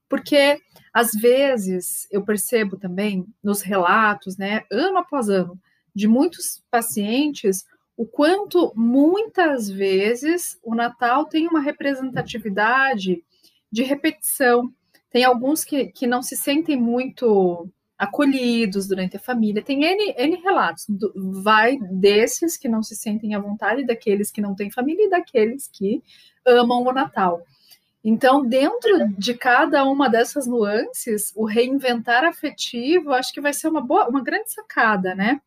[0.09, 0.59] porque
[0.93, 5.59] às vezes eu percebo também nos relatos, né, ano após ano,
[5.95, 13.23] de muitos pacientes, o quanto muitas vezes o Natal tem uma representatividade
[13.71, 14.71] de repetição.
[15.11, 19.63] Tem alguns que, que não se sentem muito acolhidos durante a família.
[19.63, 20.85] Tem N, N relatos.
[20.89, 21.13] Do,
[21.43, 25.67] vai desses que não se sentem à vontade, daqueles que não têm família e daqueles
[25.67, 26.01] que
[26.45, 27.43] amam o Natal.
[28.03, 33.79] Então, dentro de cada uma dessas nuances, o reinventar afetivo, acho que vai ser uma
[33.79, 35.41] boa, uma grande sacada, né?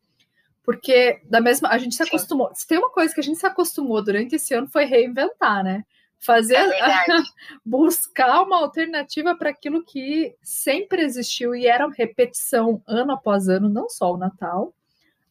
[0.63, 2.49] Porque da mesma, a gente se acostumou.
[2.55, 5.85] Se tem uma coisa que a gente se acostumou durante esse ano foi reinventar, né?
[6.19, 6.57] Fazer é
[7.63, 13.87] buscar uma alternativa para aquilo que sempre existiu e era repetição ano após ano, não
[13.87, 14.73] só o Natal,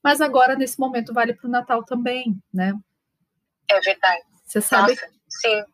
[0.00, 2.72] mas agora nesse momento vale para o Natal também, né?
[3.68, 4.22] É verdade.
[4.44, 4.92] Você sabe?
[4.92, 5.64] Nossa, sim.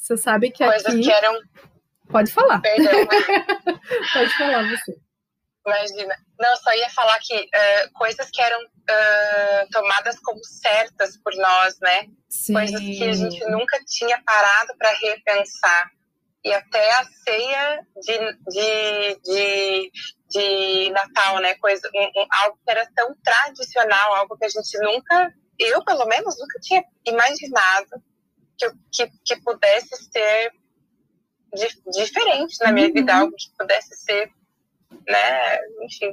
[0.00, 1.02] Você sabe que Coisas aqui...
[1.02, 1.38] que eram...
[2.08, 2.60] Pode falar.
[2.60, 3.06] Perdão.
[4.12, 4.96] Pode falar você.
[5.64, 6.16] Imagina.
[6.38, 11.78] Não, só ia falar que uh, coisas que eram uh, tomadas como certas por nós,
[11.80, 12.06] né?
[12.28, 12.54] Sim.
[12.54, 15.90] Coisas que a gente nunca tinha parado para repensar.
[16.42, 19.92] E até a ceia de, de, de,
[20.30, 21.54] de Natal, né?
[21.56, 26.06] Coisa, um, um, algo que era tão tradicional, algo que a gente nunca, eu pelo
[26.06, 28.02] menos, nunca tinha imaginado
[28.60, 30.52] que, que, que pudesse ser
[31.92, 32.92] diferente na minha uhum.
[32.92, 34.30] vida, algo que pudesse ser,
[35.08, 36.12] né, enfim.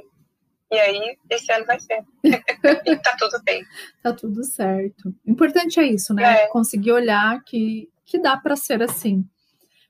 [0.70, 2.04] E aí, esse ano vai ser.
[2.24, 3.64] e tá tudo bem.
[4.02, 5.14] Tá tudo certo.
[5.26, 6.42] Importante é isso, né?
[6.42, 6.48] É.
[6.48, 9.26] Conseguir olhar que, que dá para ser assim.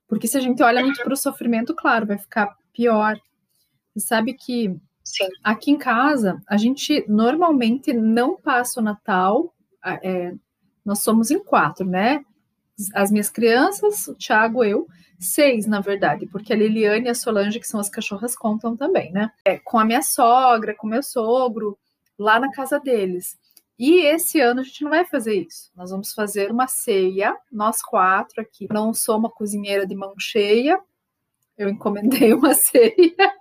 [0.07, 3.18] Porque se a gente olha muito para o sofrimento, claro, vai ficar pior.
[3.92, 5.27] Você sabe que Sim.
[5.42, 9.53] aqui em casa, a gente normalmente não passa o Natal.
[9.85, 10.33] É,
[10.85, 12.25] nós somos em quatro, né?
[12.94, 14.86] As minhas crianças, o Thiago, eu,
[15.18, 19.12] seis, na verdade, porque a Liliane e a Solange, que são as cachorras, contam também,
[19.12, 19.30] né?
[19.44, 21.78] É, com a minha sogra, com meu sogro,
[22.18, 23.38] lá na casa deles.
[23.78, 25.70] E esse ano a gente não vai fazer isso.
[25.76, 28.66] Nós vamos fazer uma ceia, nós quatro aqui.
[28.72, 30.80] Não sou uma cozinheira de mão cheia,
[31.56, 33.32] eu encomendei uma ceia,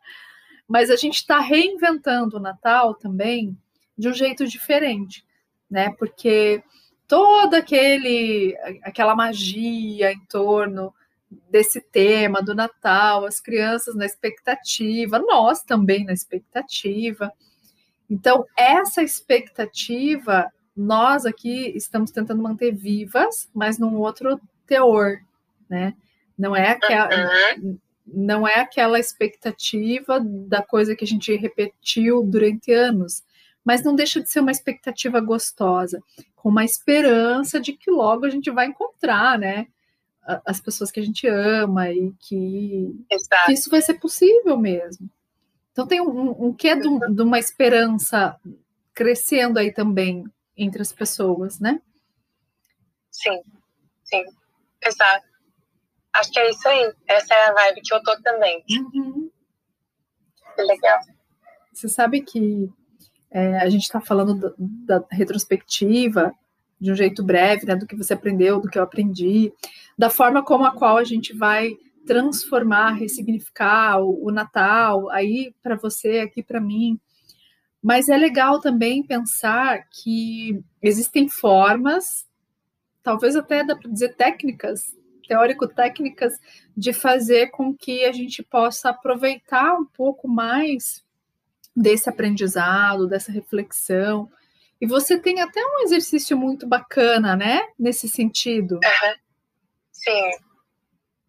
[0.67, 3.57] mas a gente está reinventando o Natal também
[3.97, 5.27] de um jeito diferente
[5.69, 5.93] né?
[5.97, 6.63] Porque
[7.07, 10.93] toda aquele aquela magia em torno
[11.49, 17.31] desse tema do Natal, as crianças na expectativa, nós também na expectativa.
[18.09, 25.17] Então, essa expectativa nós aqui estamos tentando manter vivas, mas num outro teor,
[25.67, 25.95] né?
[26.37, 27.09] Não é aquela,
[27.57, 27.79] uhum.
[28.05, 33.23] não é aquela expectativa da coisa que a gente repetiu durante anos,
[33.67, 36.01] mas não deixa de ser uma expectativa gostosa,
[36.37, 39.67] com uma esperança de que logo a gente vai encontrar, né?
[40.45, 43.05] As pessoas que a gente ama e que,
[43.45, 45.09] que isso vai ser possível mesmo.
[45.73, 48.39] Então tem um, um quê de, de uma esperança
[48.93, 50.23] crescendo aí também
[50.55, 51.81] entre as pessoas, né?
[53.11, 53.41] Sim,
[54.05, 54.23] sim,
[54.81, 55.27] exato.
[56.13, 56.93] Acho que é isso aí.
[57.05, 58.63] Essa é a vibe que eu tô também.
[58.71, 59.29] Uhum.
[60.57, 60.99] Legal.
[61.73, 62.71] Você sabe que
[63.31, 66.33] é, a gente está falando da, da, retrospectiva
[66.79, 69.51] de um jeito breve, né, do que você aprendeu, do que eu aprendi,
[69.97, 75.75] da forma como a qual a gente vai transformar, ressignificar o, o Natal, aí para
[75.75, 76.99] você, aqui para mim.
[77.83, 82.27] Mas é legal também pensar que existem formas,
[83.03, 84.95] talvez até dá para dizer técnicas,
[85.27, 86.33] teórico-técnicas,
[86.75, 91.03] de fazer com que a gente possa aproveitar um pouco mais
[91.77, 94.29] desse aprendizado, dessa reflexão.
[94.81, 97.61] E você tem até um exercício muito bacana, né?
[97.77, 98.75] Nesse sentido.
[98.75, 99.15] Uhum.
[99.91, 100.31] Sim.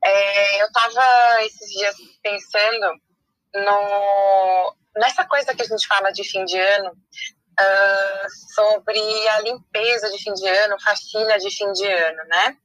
[0.02, 3.00] É, eu estava esses dias pensando
[3.54, 10.08] no, nessa coisa que a gente fala de fim de ano, uh, sobre a limpeza
[10.10, 12.56] de fim de ano, faxina de fim de ano, né?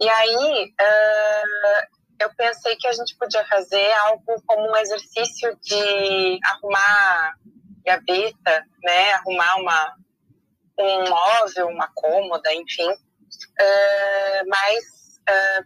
[0.00, 6.38] E aí uh, eu pensei que a gente podia fazer algo como um exercício de
[6.44, 7.34] arrumar
[7.84, 9.12] gaveta, né?
[9.12, 9.96] Arrumar uma,
[10.78, 14.98] um móvel, uma cômoda, enfim, uh, mas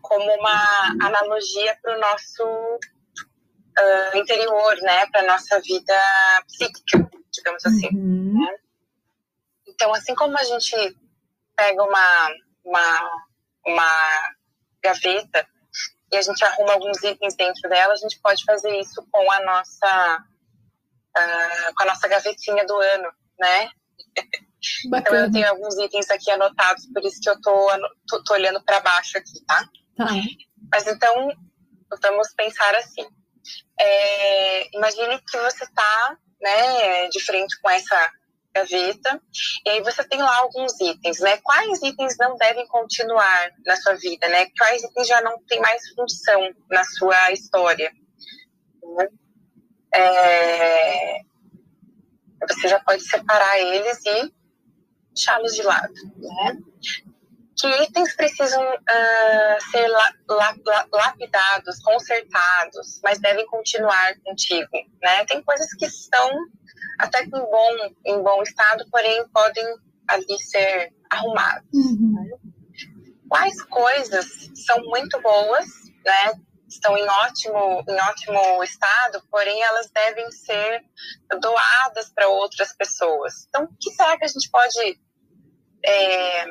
[0.01, 5.95] como uma analogia para o nosso uh, interior, né, para nossa vida
[6.47, 7.89] psíquica, digamos assim.
[7.95, 8.45] Uhum.
[8.45, 8.57] Né?
[9.69, 10.77] Então, assim como a gente
[11.57, 12.29] pega uma,
[12.65, 13.25] uma,
[13.67, 14.35] uma
[14.83, 15.47] gaveta
[16.13, 19.41] e a gente arruma alguns itens dentro dela, a gente pode fazer isso com a
[19.45, 20.25] nossa
[21.17, 23.71] uh, com a nossa gavetinha do ano, né?
[24.95, 27.69] Então eu tenho alguns itens aqui anotados, por isso que eu tô,
[28.07, 29.69] tô, tô olhando para baixo aqui, tá?
[29.97, 30.07] Tá.
[30.71, 31.33] Mas então
[32.01, 33.05] vamos pensar assim.
[33.77, 38.13] É, imagine que você está né, de frente com essa
[38.55, 39.21] gaveta,
[39.65, 41.39] e aí você tem lá alguns itens, né?
[41.39, 44.47] Quais itens não devem continuar na sua vida, né?
[44.59, 47.91] Quais itens já não têm mais função na sua história?
[48.83, 49.09] Né?
[49.95, 51.21] É,
[52.49, 54.33] você já pode separar eles e
[55.15, 56.59] deixá-los de lado, né?
[57.57, 64.71] Que itens precisam uh, ser la, la, la, lapidados, consertados, mas devem continuar contigo,
[65.03, 65.25] né?
[65.27, 66.31] Tem coisas que estão
[66.99, 67.71] até em bom,
[68.07, 69.65] em bom estado, porém podem
[70.09, 71.65] ali ser arrumadas.
[71.75, 72.15] Uhum.
[72.15, 72.39] Né?
[73.29, 75.67] Quais coisas são muito boas,
[76.05, 76.33] né?
[76.69, 80.83] Estão em ótimo, em ótimo estado, porém elas devem ser
[81.39, 83.47] doadas para outras pessoas.
[83.49, 84.99] Então, o que será que a gente pode
[85.85, 86.47] é,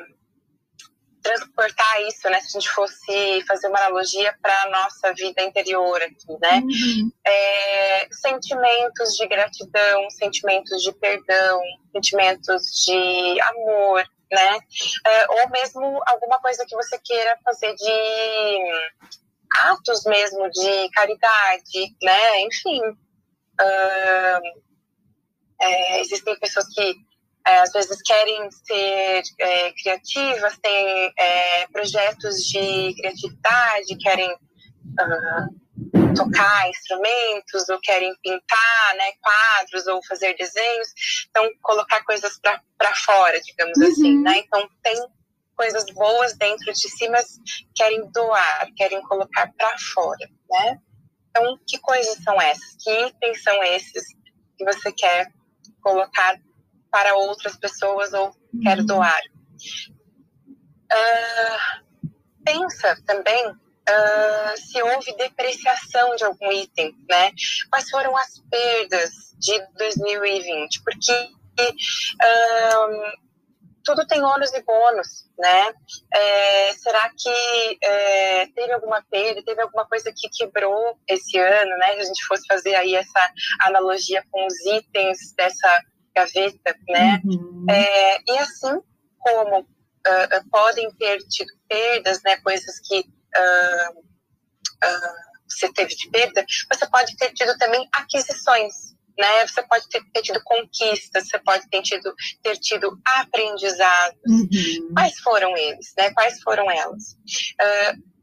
[1.22, 2.40] transportar isso, né?
[2.40, 6.60] Se a gente fosse fazer uma analogia para a nossa vida interior aqui, né?
[6.60, 7.12] Uhum.
[7.24, 11.60] É, sentimentos de gratidão, sentimentos de perdão,
[11.92, 14.58] sentimentos de amor, né?
[15.06, 18.92] É, ou mesmo alguma coisa que você queira fazer de
[19.64, 22.40] atos mesmo de caridade, né?
[22.42, 22.80] Enfim.
[23.60, 24.72] Uh,
[25.60, 26.94] é, existem pessoas que
[27.44, 37.68] às vezes querem ser é, criativas, têm é, projetos de criatividade, querem uh, tocar instrumentos,
[37.68, 40.88] ou querem pintar né, quadros, ou fazer desenhos.
[41.30, 43.86] Então, colocar coisas para fora, digamos uhum.
[43.86, 44.18] assim.
[44.20, 44.38] Né?
[44.38, 44.96] Então, tem
[45.56, 47.38] coisas boas dentro de si, mas
[47.74, 50.28] querem doar, querem colocar para fora.
[50.50, 50.78] Né?
[51.30, 52.76] Então, que coisas são essas?
[52.82, 54.04] Que itens são esses
[54.56, 55.32] que você quer
[55.80, 56.38] colocar
[56.92, 58.60] para outras pessoas ou uhum.
[58.62, 59.20] quer doar.
[60.92, 62.10] Uh,
[62.44, 67.32] pensa também uh, se houve depreciação de algum item, né?
[67.70, 70.82] Quais foram as perdas de 2020?
[70.82, 73.22] Porque uh,
[73.84, 75.72] tudo tem ônus e bônus, né?
[76.14, 81.94] É, será que é, teve alguma perda, teve alguma coisa que quebrou esse ano, né?
[81.94, 83.32] Se a gente fosse fazer aí essa
[83.62, 85.80] analogia com os itens dessa
[86.14, 87.20] gaveta, né?
[87.24, 87.66] Uhum.
[87.68, 88.80] É, e assim
[89.18, 92.36] como uh, podem ter tido perdas, né?
[92.38, 98.74] Coisas que uh, uh, você teve de perda, você pode ter tido também aquisições,
[99.18, 99.46] né?
[99.46, 104.18] Você pode ter, ter tido conquistas, você pode ter tido, ter tido aprendizados.
[104.26, 104.92] Uhum.
[104.94, 106.10] Quais foram eles, né?
[106.12, 107.16] Quais foram elas?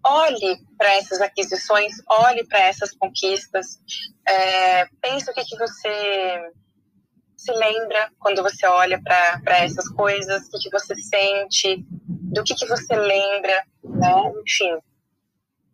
[0.05, 3.79] Olhe para essas aquisições, olhe para essas conquistas,
[4.25, 6.51] é, pense o que, que você
[7.39, 12.53] se lembra quando você olha para essas coisas, o que, que você sente, do que,
[12.53, 14.13] que você lembra, né?
[14.45, 14.77] enfim.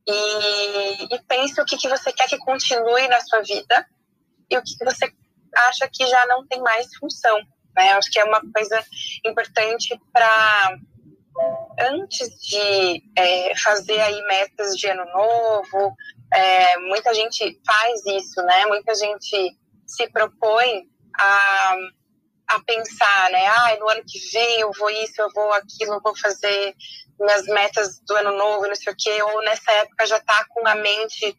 [0.07, 3.87] E, e pense o que, que você quer que continue na sua vida
[4.49, 5.11] e o que, que você
[5.55, 7.35] acha que já não tem mais função.
[7.75, 7.93] Né?
[7.93, 8.85] Acho que é uma coisa
[9.25, 10.77] importante para
[11.79, 15.95] antes de é, fazer aí metas de ano novo,
[16.31, 18.65] é, muita gente faz isso, né?
[18.67, 20.87] Muita gente se propõe
[21.19, 21.75] a,
[22.47, 23.47] a pensar, né?
[23.47, 26.75] Ah, no ano que vem eu vou isso, eu vou aquilo, eu vou fazer
[27.19, 30.67] minhas metas do ano novo, não sei o quê, ou nessa época já tá com
[30.67, 31.37] a mente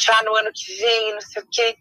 [0.00, 1.76] já no ano que vem, não sei o quê.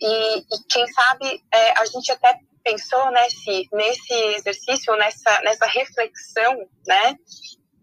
[0.00, 6.68] E, e quem sabe é, a gente até pensou nesse, nesse exercício, nessa, nessa reflexão,
[6.86, 7.16] né?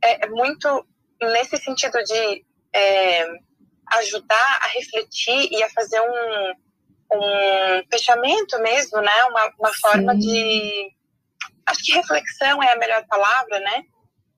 [0.04, 0.86] É, é muito
[1.22, 3.28] nesse sentido de é,
[3.94, 6.54] ajudar a refletir e a fazer um,
[7.12, 9.24] um fechamento mesmo, né?
[9.30, 10.92] Uma, uma forma de.
[11.66, 13.84] Acho que reflexão é a melhor palavra, né?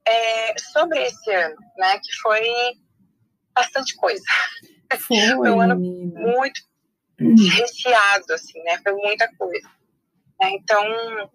[0.07, 1.99] É, sobre esse ano, né?
[1.99, 2.43] Que foi
[3.53, 4.23] bastante coisa.
[4.99, 6.61] Foi, foi um ano muito
[7.57, 8.79] recheado, assim, né?
[8.83, 9.67] Foi muita coisa.
[10.39, 10.51] Né?
[10.51, 10.83] Então,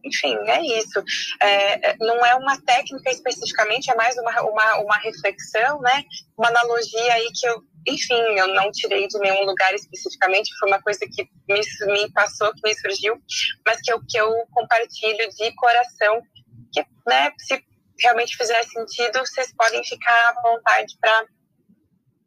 [0.05, 1.03] enfim, é isso.
[1.41, 6.05] É, é, não é uma técnica especificamente, é mais uma, uma, uma reflexão, né?
[6.37, 10.83] Uma analogia aí que eu, enfim, eu não tirei de nenhum lugar especificamente, foi uma
[10.83, 11.61] coisa que me,
[11.93, 13.17] me passou, que me surgiu,
[13.67, 16.23] mas que eu, que eu compartilho de coração,
[16.73, 17.63] que, né, se
[18.01, 21.27] realmente fizer sentido, vocês podem ficar à vontade para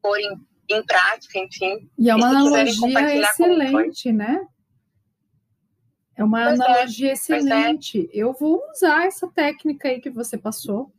[0.01, 0.31] pôr em,
[0.69, 1.89] em prática, enfim.
[1.97, 4.45] E é uma analogia excelente, né?
[6.15, 8.05] É uma pois é, analogia é, excelente.
[8.05, 8.09] É.
[8.13, 10.91] Eu vou usar essa técnica aí que você passou.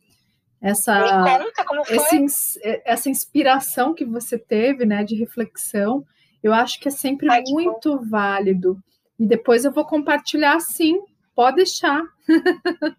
[0.65, 1.45] Essa,
[1.91, 6.07] esse, essa inspiração que você teve, né, de reflexão,
[6.43, 8.83] eu acho que é sempre Ai, muito válido.
[9.19, 10.99] E depois eu vou compartilhar sim,
[11.35, 12.03] pode deixar.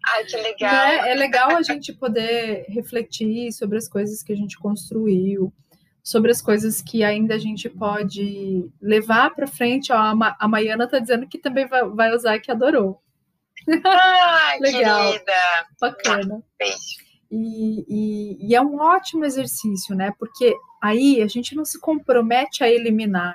[0.06, 0.86] Ai, que legal.
[0.86, 5.52] É, é legal a gente poder refletir sobre as coisas que a gente construiu,
[6.04, 9.92] sobre as coisas que ainda a gente pode levar para frente.
[9.92, 13.02] Ó, a, Ma a Maiana está dizendo que também vai, vai usar que adorou.
[13.84, 15.10] Ah, Legal.
[15.10, 15.32] Querida.
[15.80, 16.42] Bacana.
[17.30, 20.12] E, e, e, é um ótimo exercício, né?
[20.18, 23.34] Porque aí a gente não se compromete a eliminar.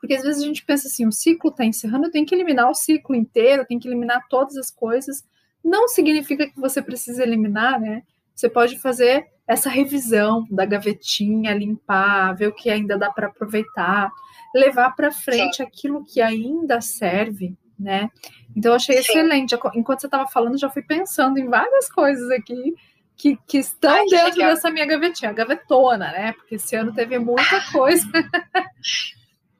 [0.00, 2.70] Porque às vezes a gente pensa assim, o ciclo está encerrando, eu tenho que eliminar
[2.70, 5.24] o ciclo inteiro, eu tenho que eliminar todas as coisas.
[5.64, 8.02] Não significa que você precisa eliminar, né?
[8.34, 14.10] Você pode fazer essa revisão da gavetinha, limpar, ver o que ainda dá para aproveitar,
[14.54, 15.62] levar para frente Sim.
[15.62, 18.10] aquilo que ainda serve, né?
[18.54, 19.00] Então, eu achei Sim.
[19.00, 19.54] excelente.
[19.74, 22.74] Enquanto você estava falando, já fui pensando em várias coisas aqui
[23.18, 24.54] que, que estão Ai, que dentro legal.
[24.54, 26.32] dessa minha gavetinha, a gavetona, né?
[26.34, 28.08] Porque esse ano teve muita coisa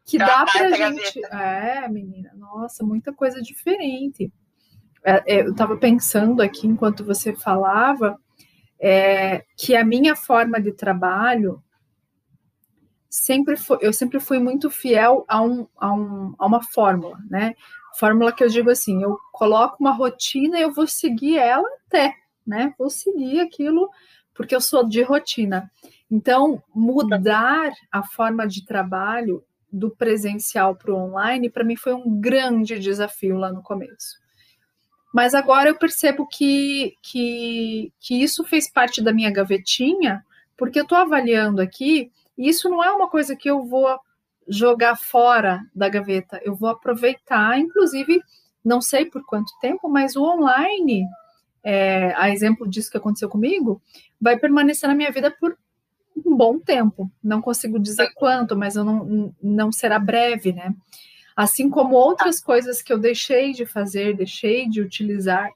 [0.07, 1.21] que dá para gente.
[1.21, 1.37] Gaveta.
[1.37, 4.33] É, menina, nossa, muita coisa diferente.
[5.05, 8.17] É, é, eu estava pensando aqui enquanto você falava
[8.81, 11.61] é, que a minha forma de trabalho
[13.11, 17.55] sempre foi, eu sempre fui muito fiel a, um, a, um, a uma fórmula, né?
[17.99, 22.15] Fórmula que eu digo assim, eu coloco uma rotina e eu vou seguir ela até,
[22.49, 22.75] né?
[22.79, 23.89] Vou seguir aquilo
[24.35, 25.71] porque eu sou de rotina.
[26.11, 32.21] Então, mudar a forma de trabalho do presencial para o online, para mim foi um
[32.21, 34.17] grande desafio lá no começo.
[35.13, 40.25] Mas agora eu percebo que, que, que isso fez parte da minha gavetinha,
[40.57, 43.99] porque eu estou avaliando aqui, e isso não é uma coisa que eu vou
[44.47, 48.23] jogar fora da gaveta, eu vou aproveitar, inclusive,
[48.65, 51.05] não sei por quanto tempo, mas o online,
[51.71, 53.83] é, a exemplo disso que aconteceu comigo,
[54.19, 55.55] vai permanecer na minha vida por
[56.17, 57.11] um bom tempo.
[57.23, 60.75] Não consigo dizer quanto, mas eu não, não será breve, né?
[61.37, 65.51] Assim como outras coisas que eu deixei de fazer, deixei de utilizar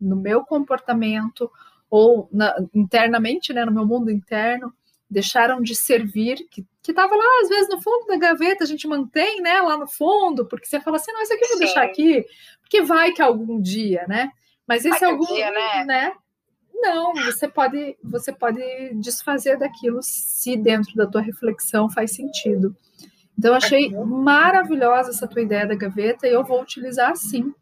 [0.00, 1.48] no meu comportamento
[1.88, 4.74] ou na, internamente, né, no meu mundo interno,
[5.08, 9.40] deixaram de servir, que estava lá, às vezes, no fundo da gaveta, a gente mantém,
[9.40, 11.64] né, lá no fundo, porque você fala assim, não, isso aqui eu vou Sim.
[11.64, 12.26] deixar aqui,
[12.60, 14.32] porque vai que algum dia, né?
[14.66, 15.84] Mas esse algum, dia, né?
[15.84, 16.12] né?
[16.72, 18.60] Não, você pode, você pode
[18.94, 22.76] desfazer daquilo se dentro da tua reflexão faz sentido.
[23.38, 27.52] Então, eu achei maravilhosa essa tua ideia da gaveta e eu vou utilizar sim.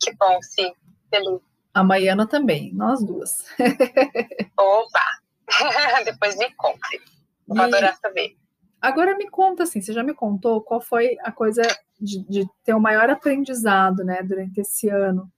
[0.00, 0.72] Que bom, sim.
[1.10, 1.40] Feliz.
[1.74, 3.44] A Maiana também, nós duas.
[4.58, 5.00] Opa!
[6.04, 7.02] Depois me conte.
[7.46, 7.60] Vou e...
[7.60, 8.36] adorar saber.
[8.80, 11.62] Agora me conta assim, você já me contou qual foi a coisa
[12.00, 15.30] de, de ter o maior aprendizado, né, durante esse ano.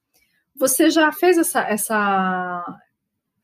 [0.58, 2.80] Você já fez essa, essa,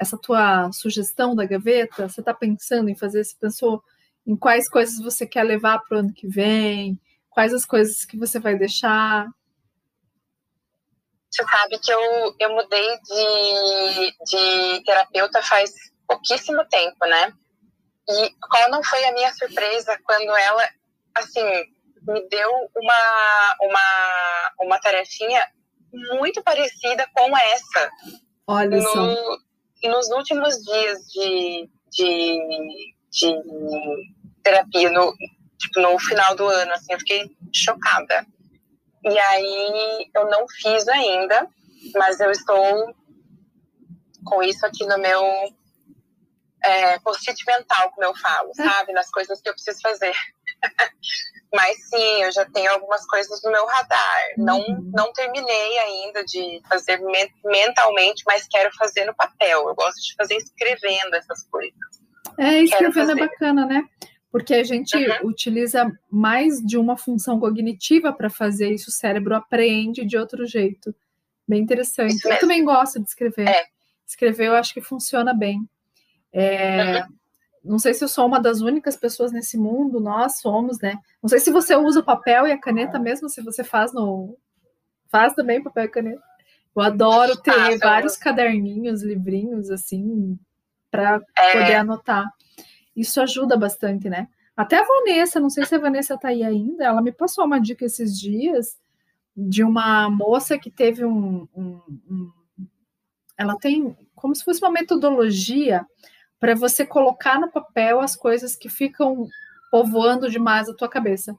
[0.01, 2.09] essa tua sugestão da gaveta?
[2.09, 3.23] Você está pensando em fazer?
[3.23, 3.83] Você pensou
[4.27, 7.01] em quais coisas você quer levar para o ano que vem?
[7.31, 9.29] Quais as coisas que você vai deixar?
[11.31, 15.71] Você sabe que eu, eu mudei de, de terapeuta faz
[16.09, 17.33] pouquíssimo tempo, né?
[18.09, 20.69] E qual não foi a minha surpresa quando ela,
[21.15, 21.45] assim,
[22.03, 25.47] me deu uma, uma, uma tarefinha
[26.19, 27.91] muito parecida com essa.
[28.47, 29.39] Olha no, só.
[29.85, 33.43] Nos últimos dias de, de, de
[34.43, 35.15] terapia, no,
[35.59, 38.27] tipo, no final do ano, assim, eu fiquei chocada.
[39.05, 41.47] E aí eu não fiz ainda,
[41.95, 42.95] mas eu estou
[44.25, 45.23] com isso aqui no meu
[46.65, 48.63] é, post-it mental, como eu falo, é.
[48.63, 48.93] sabe?
[48.93, 50.15] Nas coisas que eu preciso fazer.
[51.55, 54.23] Mas sim, eu já tenho algumas coisas no meu radar.
[54.37, 54.45] Uhum.
[54.45, 57.01] Não, não terminei ainda de fazer
[57.45, 59.69] mentalmente, mas quero fazer no papel.
[59.69, 61.79] Eu gosto de fazer escrevendo essas coisas.
[62.39, 63.85] É, escrevendo é bacana, né?
[64.33, 65.29] Porque a gente uhum.
[65.29, 70.93] utiliza mais de uma função cognitiva para fazer isso, o cérebro aprende de outro jeito.
[71.47, 72.27] Bem interessante.
[72.27, 73.47] Eu também gosto de escrever.
[73.49, 73.65] É.
[74.05, 75.61] Escrever eu acho que funciona bem.
[76.33, 77.15] É, uhum.
[77.65, 80.99] Não sei se eu sou uma das únicas pessoas nesse mundo, nós somos, né?
[81.23, 84.37] Não sei se você usa o papel e a caneta mesmo, se você faz no.
[85.09, 86.23] Faz também papel e caneta.
[86.77, 90.39] Eu adoro ter ah, vários caderninhos, livrinhos, assim,
[90.91, 91.53] para é...
[91.53, 92.27] poder anotar.
[92.95, 94.29] Isso ajuda bastante, né?
[94.57, 97.61] Até a Vanessa, não sei se a Vanessa tá aí ainda, ela me passou uma
[97.61, 98.79] dica esses dias
[99.37, 102.33] de uma moça que teve um, um, um
[103.37, 105.85] ela tem como se fosse uma metodologia
[106.39, 109.27] para você colocar no papel as coisas que ficam
[109.71, 111.35] povoando demais a tua cabeça.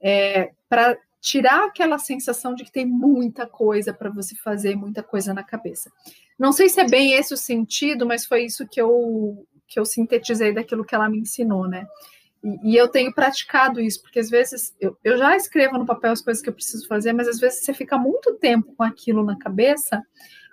[0.00, 5.32] É, para tirar aquela sensação de que tem muita coisa para você fazer, muita coisa
[5.32, 5.90] na cabeça.
[6.38, 9.86] Não sei se é bem esse o sentido, mas foi isso que eu que eu
[9.86, 11.86] sintetizei daquilo que ela me ensinou, né?
[12.44, 16.12] E, e eu tenho praticado isso, porque às vezes eu, eu já escrevo no papel
[16.12, 19.24] as coisas que eu preciso fazer, mas às vezes você fica muito tempo com aquilo
[19.24, 20.02] na cabeça,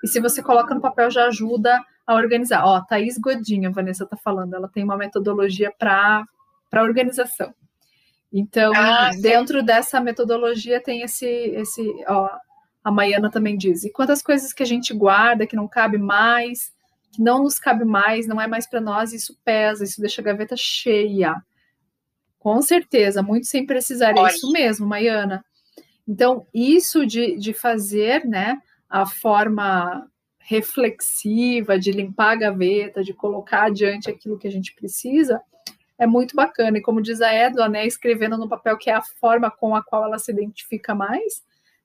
[0.03, 2.65] e se você coloca no papel já ajuda a organizar.
[2.65, 6.25] Ó, Thaís Godinho, a Vanessa está falando, ela tem uma metodologia para
[6.73, 7.53] organização.
[8.33, 12.29] Então, ah, dentro dessa metodologia tem esse, esse, ó,
[12.83, 16.71] a Maiana também diz, e quantas coisas que a gente guarda, que não cabe mais,
[17.11, 20.23] que não nos cabe mais, não é mais para nós, isso pesa, isso deixa a
[20.25, 21.35] gaveta cheia.
[22.39, 25.43] Com certeza, muito sem precisar, é isso mesmo, Maiana.
[26.07, 28.57] Então, isso de, de fazer, né,
[28.91, 30.05] a forma
[30.37, 35.41] reflexiva, de limpar a gaveta, de colocar adiante aquilo que a gente precisa,
[35.97, 36.77] é muito bacana.
[36.77, 39.83] E como diz a Edla, né, escrevendo no papel que é a forma com a
[39.83, 41.41] qual ela se identifica mais,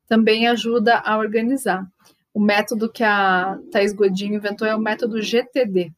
[0.08, 1.86] também ajuda a organizar.
[2.34, 5.92] O método que a Thais Godinho inventou é o método GTD,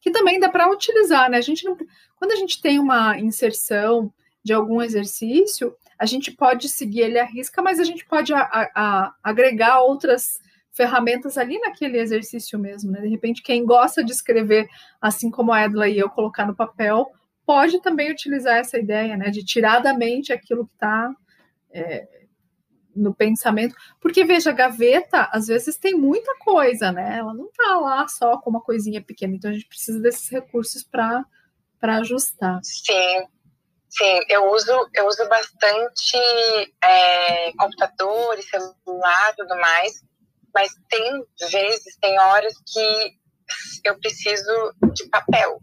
[0.00, 1.38] que também dá para utilizar, né?
[1.38, 1.76] A gente não,
[2.16, 4.12] quando a gente tem uma inserção
[4.42, 8.40] de algum exercício, a gente pode seguir ele à risca, mas a gente pode a,
[8.74, 10.40] a, agregar outras
[10.72, 13.02] ferramentas ali naquele exercício mesmo, né?
[13.02, 14.66] De repente, quem gosta de escrever,
[14.98, 17.06] assim como a Edla e eu, colocar no papel,
[17.44, 19.28] pode também utilizar essa ideia, né?
[19.28, 21.14] De tirar da mente aquilo que está
[21.70, 22.08] é,
[22.96, 23.74] no pensamento.
[24.00, 27.18] Porque, veja, a gaveta, às vezes, tem muita coisa, né?
[27.18, 29.34] Ela não está lá só com uma coisinha pequena.
[29.34, 31.26] Então, a gente precisa desses recursos para
[31.82, 32.58] ajustar.
[32.62, 33.26] Sim.
[33.90, 36.16] Sim, eu uso, eu uso bastante
[36.82, 39.92] é, computador, celular e tudo mais,
[40.54, 43.18] mas tem vezes, tem horas que
[43.84, 45.58] eu preciso de papel.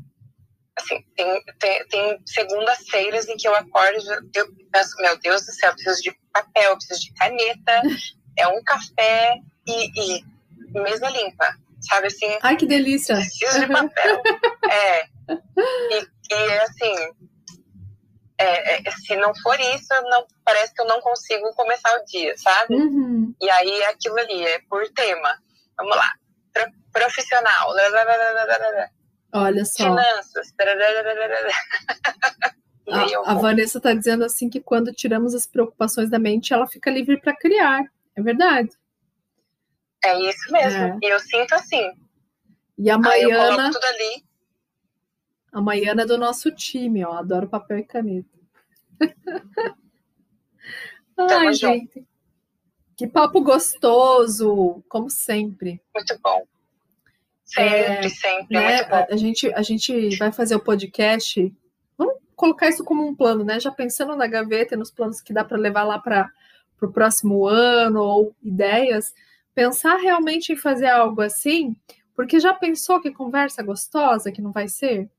[0.78, 5.53] Assim, tem, tem, tem segundas-feiras em que eu acordo e eu penso, meu Deus do
[5.53, 7.82] céu, eu preciso de papel, eu preciso de caneta,
[8.38, 10.25] é um café e, e
[10.73, 11.47] mesa limpa,
[11.82, 12.38] sabe assim?
[12.43, 13.15] Ai, que delícia!
[13.15, 14.21] Preciso de papel.
[14.69, 15.05] é.
[15.91, 16.95] E, e assim,
[18.39, 22.38] é, é, se não for isso, não, parece que eu não consigo começar o dia,
[22.38, 22.75] sabe?
[22.75, 23.33] Uhum.
[23.41, 25.38] E aí aquilo ali é por tema.
[25.77, 26.11] Vamos lá.
[26.53, 27.73] Pro, profissional.
[29.33, 29.83] Olha só.
[29.83, 30.53] Finanças.
[32.89, 36.89] A, a Vanessa está dizendo assim que quando tiramos as preocupações da mente, ela fica
[36.89, 37.83] livre para criar.
[38.15, 38.69] É verdade.
[40.05, 40.83] É isso mesmo.
[40.83, 40.97] É.
[41.03, 41.91] E eu sinto assim.
[42.77, 43.71] E a Maiana.
[43.71, 44.23] tudo ali.
[45.51, 47.13] A Maiana é do nosso time, ó.
[47.13, 48.37] Adoro papel e caneta.
[51.17, 52.05] Ai, gente.
[52.95, 55.81] Que papo gostoso, como sempre.
[55.93, 56.43] Muito bom.
[57.45, 58.57] Sempre, é, sempre.
[58.57, 61.55] Né, a, a, gente, a gente vai fazer o podcast.
[61.97, 63.59] Vamos colocar isso como um plano, né?
[63.59, 66.29] Já pensando na gaveta e nos planos que dá para levar lá para
[66.81, 69.13] o próximo ano ou ideias,
[69.55, 71.75] pensar realmente em fazer algo assim,
[72.15, 75.09] porque já pensou que conversa gostosa que não vai ser?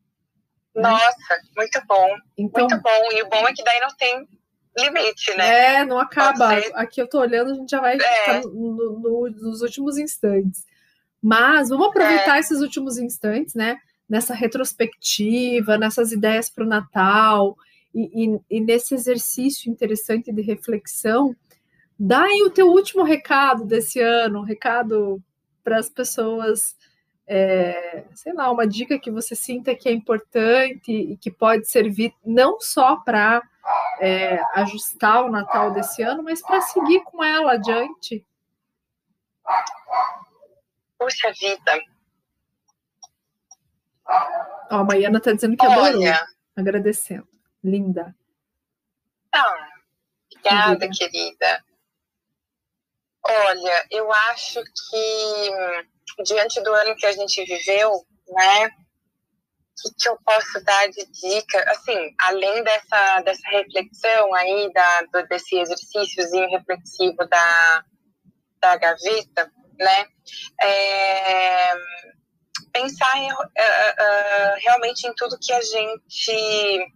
[0.80, 2.16] Nossa, muito bom.
[2.36, 3.12] Então, muito bom.
[3.12, 4.26] E o bom é que daí não tem
[4.76, 5.76] limite, né?
[5.76, 6.52] É, não acaba.
[6.74, 8.40] Aqui eu tô olhando, a gente já vai é.
[8.42, 10.64] no, no, nos últimos instantes.
[11.22, 12.40] Mas vamos aproveitar é.
[12.40, 13.78] esses últimos instantes, né?
[14.08, 17.56] Nessa retrospectiva, nessas ideias para o Natal
[17.94, 21.34] e, e, e, nesse exercício interessante de reflexão.
[21.98, 25.20] Dá aí o teu último recado desse ano, um recado
[25.64, 26.76] para as pessoas,
[27.30, 32.14] é, sei lá, uma dica que você sinta que é importante e que pode servir
[32.24, 33.42] não só para
[34.00, 38.24] é, ajustar o Natal desse ano, mas para seguir com ela adiante.
[40.98, 41.78] Puxa vida.
[44.70, 46.02] Ó, a Maiana está dizendo que adorou.
[46.56, 47.28] Agradecendo.
[47.62, 48.16] Linda.
[49.32, 49.68] Ah,
[50.32, 50.98] obrigada, querida.
[51.10, 51.64] querida.
[53.22, 55.52] Olha, eu acho que
[56.24, 58.66] diante do ano que a gente viveu, né?
[58.66, 58.70] O
[59.80, 61.70] que, que eu posso dar de dica?
[61.70, 67.84] Assim, além dessa, dessa reflexão aí, da, do, desse exercíciozinho reflexivo da,
[68.60, 70.06] da gaveta, né?
[70.60, 71.74] É,
[72.72, 76.92] pensar uh, uh, realmente em tudo que a gente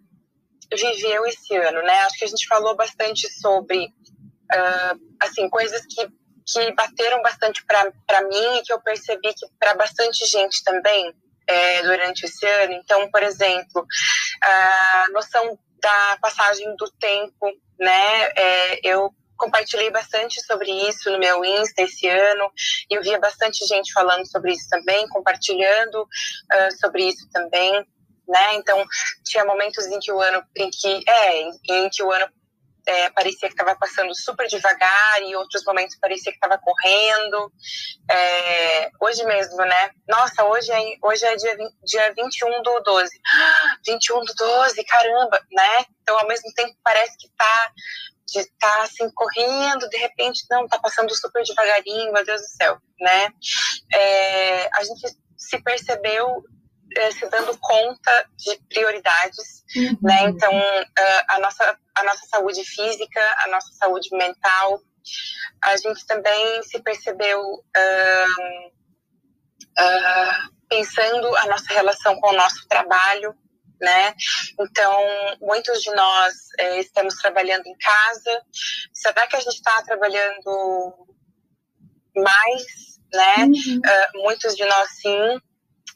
[0.77, 2.01] viveu esse ano, né?
[2.01, 6.09] Acho que a gente falou bastante sobre uh, assim coisas que,
[6.47, 11.15] que bateram bastante para mim e que eu percebi que para bastante gente também
[11.47, 12.75] é, durante esse ano.
[12.75, 13.87] Então, por exemplo,
[14.43, 17.47] a noção da passagem do tempo,
[17.79, 18.25] né?
[18.37, 22.53] É, eu compartilhei bastante sobre isso no meu Insta esse ano
[22.89, 27.73] e eu via bastante gente falando sobre isso também, compartilhando uh, sobre isso também,
[28.29, 28.55] né?
[28.55, 28.85] Então
[29.25, 32.29] tinha momentos em que o ano, em que é, em que o ano
[32.87, 37.53] é, parecia que estava passando super devagar e outros momentos parecia que estava correndo.
[38.11, 39.91] É, hoje mesmo, né?
[40.09, 43.11] Nossa, hoje é, hoje é dia, 20, dia 21 do 12.
[43.87, 45.85] 21 do 12, caramba, né?
[46.03, 47.73] Então, ao mesmo tempo, parece que está
[48.27, 52.79] de tá, assim correndo, de repente não, tá passando super devagarinho, meu Deus do céu,
[52.99, 53.29] né?
[53.93, 56.43] É, a gente se percebeu
[56.97, 59.99] é, se dando conta de prioridades, uhum.
[60.03, 60.23] né?
[60.25, 64.81] Então uh, a nossa a nossa saúde física, a nossa saúde mental,
[65.63, 68.67] a gente também se percebeu uh,
[69.79, 73.35] uh, pensando a nossa relação com o nosso trabalho,
[73.81, 74.15] né?
[74.61, 74.97] Então,
[75.41, 78.43] muitos de nós é, estamos trabalhando em casa.
[78.93, 81.07] Será que a gente está trabalhando
[82.15, 83.37] mais, né?
[83.39, 83.79] Uhum.
[83.79, 85.41] Uh, muitos de nós sim,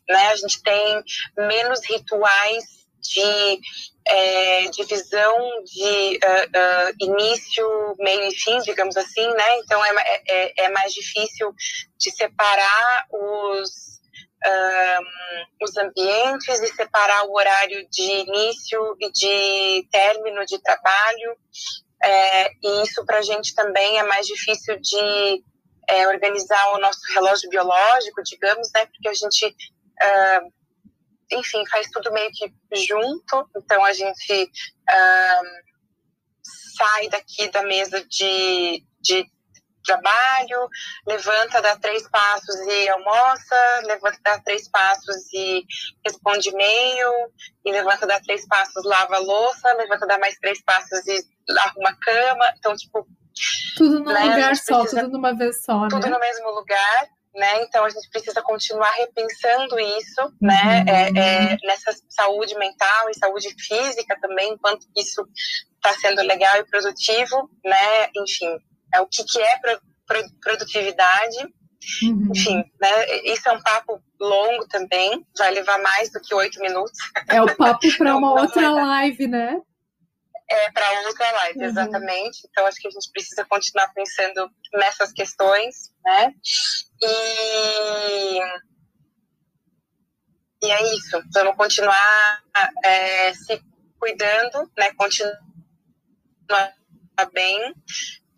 [0.09, 0.28] né?
[0.28, 1.03] A gente tem
[1.36, 3.61] menos rituais de
[4.07, 9.59] é, divisão de uh, uh, início, meio e fim, digamos assim, né?
[9.59, 11.53] Então é, é, é mais difícil
[11.99, 13.97] de separar os
[14.47, 21.37] um, os ambientes e separar o horário de início e de término de trabalho.
[22.03, 25.43] É, e isso para a gente também é mais difícil de
[25.89, 28.87] é, organizar o nosso relógio biológico, digamos, né?
[28.87, 30.53] Porque a gente, uh,
[31.31, 32.53] enfim, faz tudo meio que
[32.87, 33.49] junto.
[33.57, 35.47] Então a gente uh,
[36.77, 39.27] sai daqui da mesa de, de
[39.87, 40.68] trabalho,
[41.07, 45.64] levanta, dá três passos e almoça, levanta, dá três passos e
[46.05, 47.11] responde e-mail,
[47.64, 51.24] e levanta, dá três passos, lava a louça, levanta, dá mais três passos e
[51.59, 52.53] arruma a cama.
[52.59, 53.07] Então, tipo.
[53.77, 55.89] Tudo num né, lugar só, precisa, tudo numa vez só.
[55.89, 56.09] Tudo né?
[56.09, 57.09] no mesmo lugar.
[57.37, 57.64] Né?
[57.64, 60.78] Então a gente precisa continuar repensando isso, né?
[60.78, 60.84] uhum.
[60.84, 60.84] né?
[60.89, 65.22] É, é, nessa saúde mental e saúde física também, enquanto isso
[65.74, 68.09] está sendo legal e produtivo, né?
[68.16, 68.57] Enfim,
[68.95, 71.37] é, o que, que é pro, pro, produtividade.
[72.03, 72.30] Uhum.
[72.34, 76.99] Enfim, né, isso é um papo longo também, vai levar mais do que oito minutos.
[77.28, 79.61] É o papo para uma outra live, né?
[80.49, 81.64] É para outra live, uhum.
[81.64, 82.47] exatamente.
[82.49, 86.32] Então acho que a gente precisa continuar pensando nessas questões, né?
[87.03, 88.38] E,
[90.62, 91.20] e é isso.
[91.34, 92.44] Vamos continuar
[92.84, 93.61] é, se
[93.99, 94.92] cuidando, né?
[94.94, 95.42] Continuar
[97.32, 97.74] bem,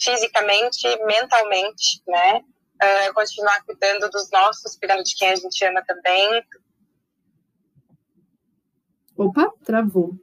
[0.00, 2.40] fisicamente, mentalmente, né?
[2.80, 6.44] Uh, continuar cuidando dos nossos, cuidando de quem a gente ama também.
[9.16, 10.14] Opa, travou.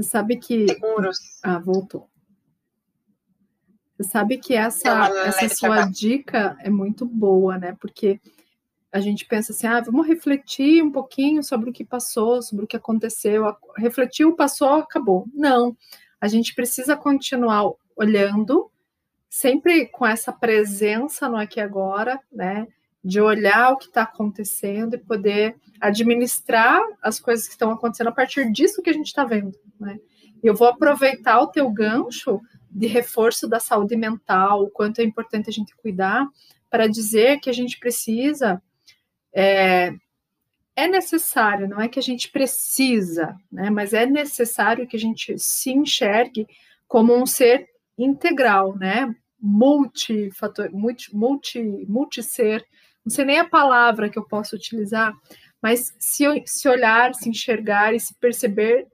[0.00, 0.66] Você sabe que.
[0.66, 1.18] Seguros.
[1.42, 2.08] Ah, voltou.
[3.96, 7.76] Você sabe que essa, essa sua dica é muito boa, né?
[7.78, 8.18] Porque
[8.90, 12.66] a gente pensa assim, ah, vamos refletir um pouquinho sobre o que passou, sobre o
[12.66, 13.44] que aconteceu.
[13.76, 15.26] Refletiu, passou, acabou.
[15.34, 15.76] Não,
[16.18, 18.70] a gente precisa continuar olhando,
[19.28, 22.66] sempre com essa presença no aqui e agora, né?
[23.02, 28.12] De olhar o que está acontecendo e poder administrar as coisas que estão acontecendo a
[28.12, 29.98] partir disso que a gente está vendo, né?
[30.42, 32.40] Eu vou aproveitar o teu gancho
[32.70, 36.26] de reforço da saúde mental, o quanto é importante a gente cuidar,
[36.70, 38.62] para dizer que a gente precisa,
[39.34, 39.92] é,
[40.76, 45.36] é necessário, não é que a gente precisa, né, mas é necessário que a gente
[45.36, 46.46] se enxergue
[46.86, 52.64] como um ser integral, né, multifator, multi, multi, multiser,
[53.04, 55.14] não sei nem a palavra que eu posso utilizar,
[55.62, 58.86] mas se, se olhar, se enxergar e se perceber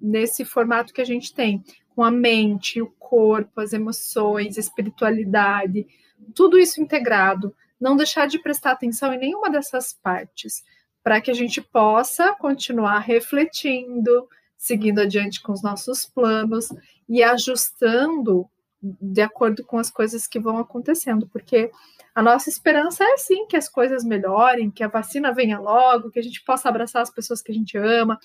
[0.00, 1.62] nesse formato que a gente tem,
[1.94, 5.86] com a mente, o corpo, as emoções, a espiritualidade,
[6.34, 10.62] tudo isso integrado, não deixar de prestar atenção em nenhuma dessas partes,
[11.02, 16.68] para que a gente possa continuar refletindo, seguindo adiante com os nossos planos
[17.08, 18.48] e ajustando
[18.82, 21.70] de acordo com as coisas que vão acontecendo, porque
[22.14, 26.18] a nossa esperança é sim que as coisas melhorem, que a vacina venha logo, que
[26.18, 28.18] a gente possa abraçar as pessoas que a gente ama,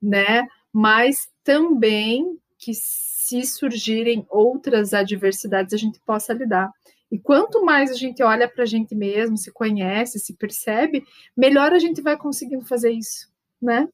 [0.00, 0.46] né?
[0.72, 6.70] Mas também que se surgirem outras adversidades, a gente possa lidar.
[7.10, 11.04] E quanto mais a gente olha para a gente mesmo, se conhece, se percebe,
[11.36, 13.30] melhor a gente vai conseguindo fazer isso,
[13.60, 13.88] né?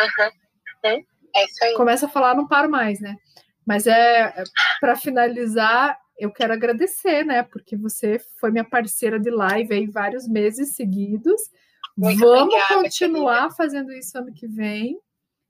[0.00, 1.04] Uhum.
[1.34, 1.74] É isso aí.
[1.74, 3.16] Começa a falar, não paro mais, né?
[3.68, 4.44] Mas é, é
[4.80, 7.42] para finalizar, eu quero agradecer, né?
[7.42, 11.38] Porque você foi minha parceira de live aí vários meses seguidos.
[11.94, 13.54] Muito Vamos obrigada, continuar querida.
[13.54, 14.98] fazendo isso ano que vem.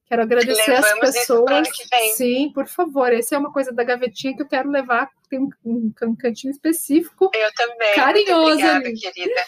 [0.07, 1.69] Quero agradecer Levamos as pessoas.
[2.17, 3.13] Sim, por favor.
[3.13, 5.09] Essa é uma coisa da gavetinha que eu quero levar.
[5.31, 7.31] Tem um, um cantinho específico.
[7.33, 7.95] Eu também.
[7.95, 8.51] Carinhoso.
[8.51, 8.95] Obrigada, ali.
[8.99, 9.41] querida.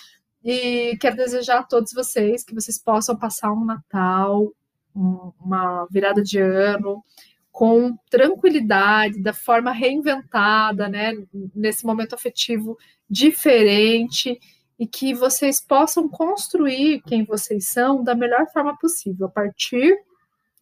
[0.44, 4.52] E quero desejar a todos vocês que vocês possam passar um Natal,
[4.94, 7.02] um, uma virada de ano
[7.50, 11.12] com tranquilidade, da forma reinventada, né,
[11.54, 12.78] nesse momento afetivo
[13.08, 14.38] diferente
[14.78, 19.94] e que vocês possam construir quem vocês são da melhor forma possível, a partir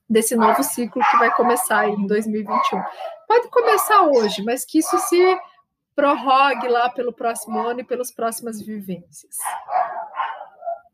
[0.09, 2.83] desse novo ciclo que vai começar em 2021.
[3.29, 5.39] Pode começar hoje, mas que isso se
[5.95, 9.37] prorrogue lá pelo próximo ano e pelas próximas vivências.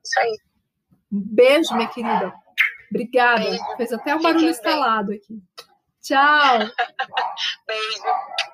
[0.03, 0.39] Isso aí.
[1.13, 2.35] Um beijo, minha querida.
[2.91, 3.45] Obrigada.
[3.45, 3.77] Beijo.
[3.77, 5.41] Fez até um barulho instalado aqui.
[6.05, 6.59] Tchau.
[7.67, 8.54] beijo.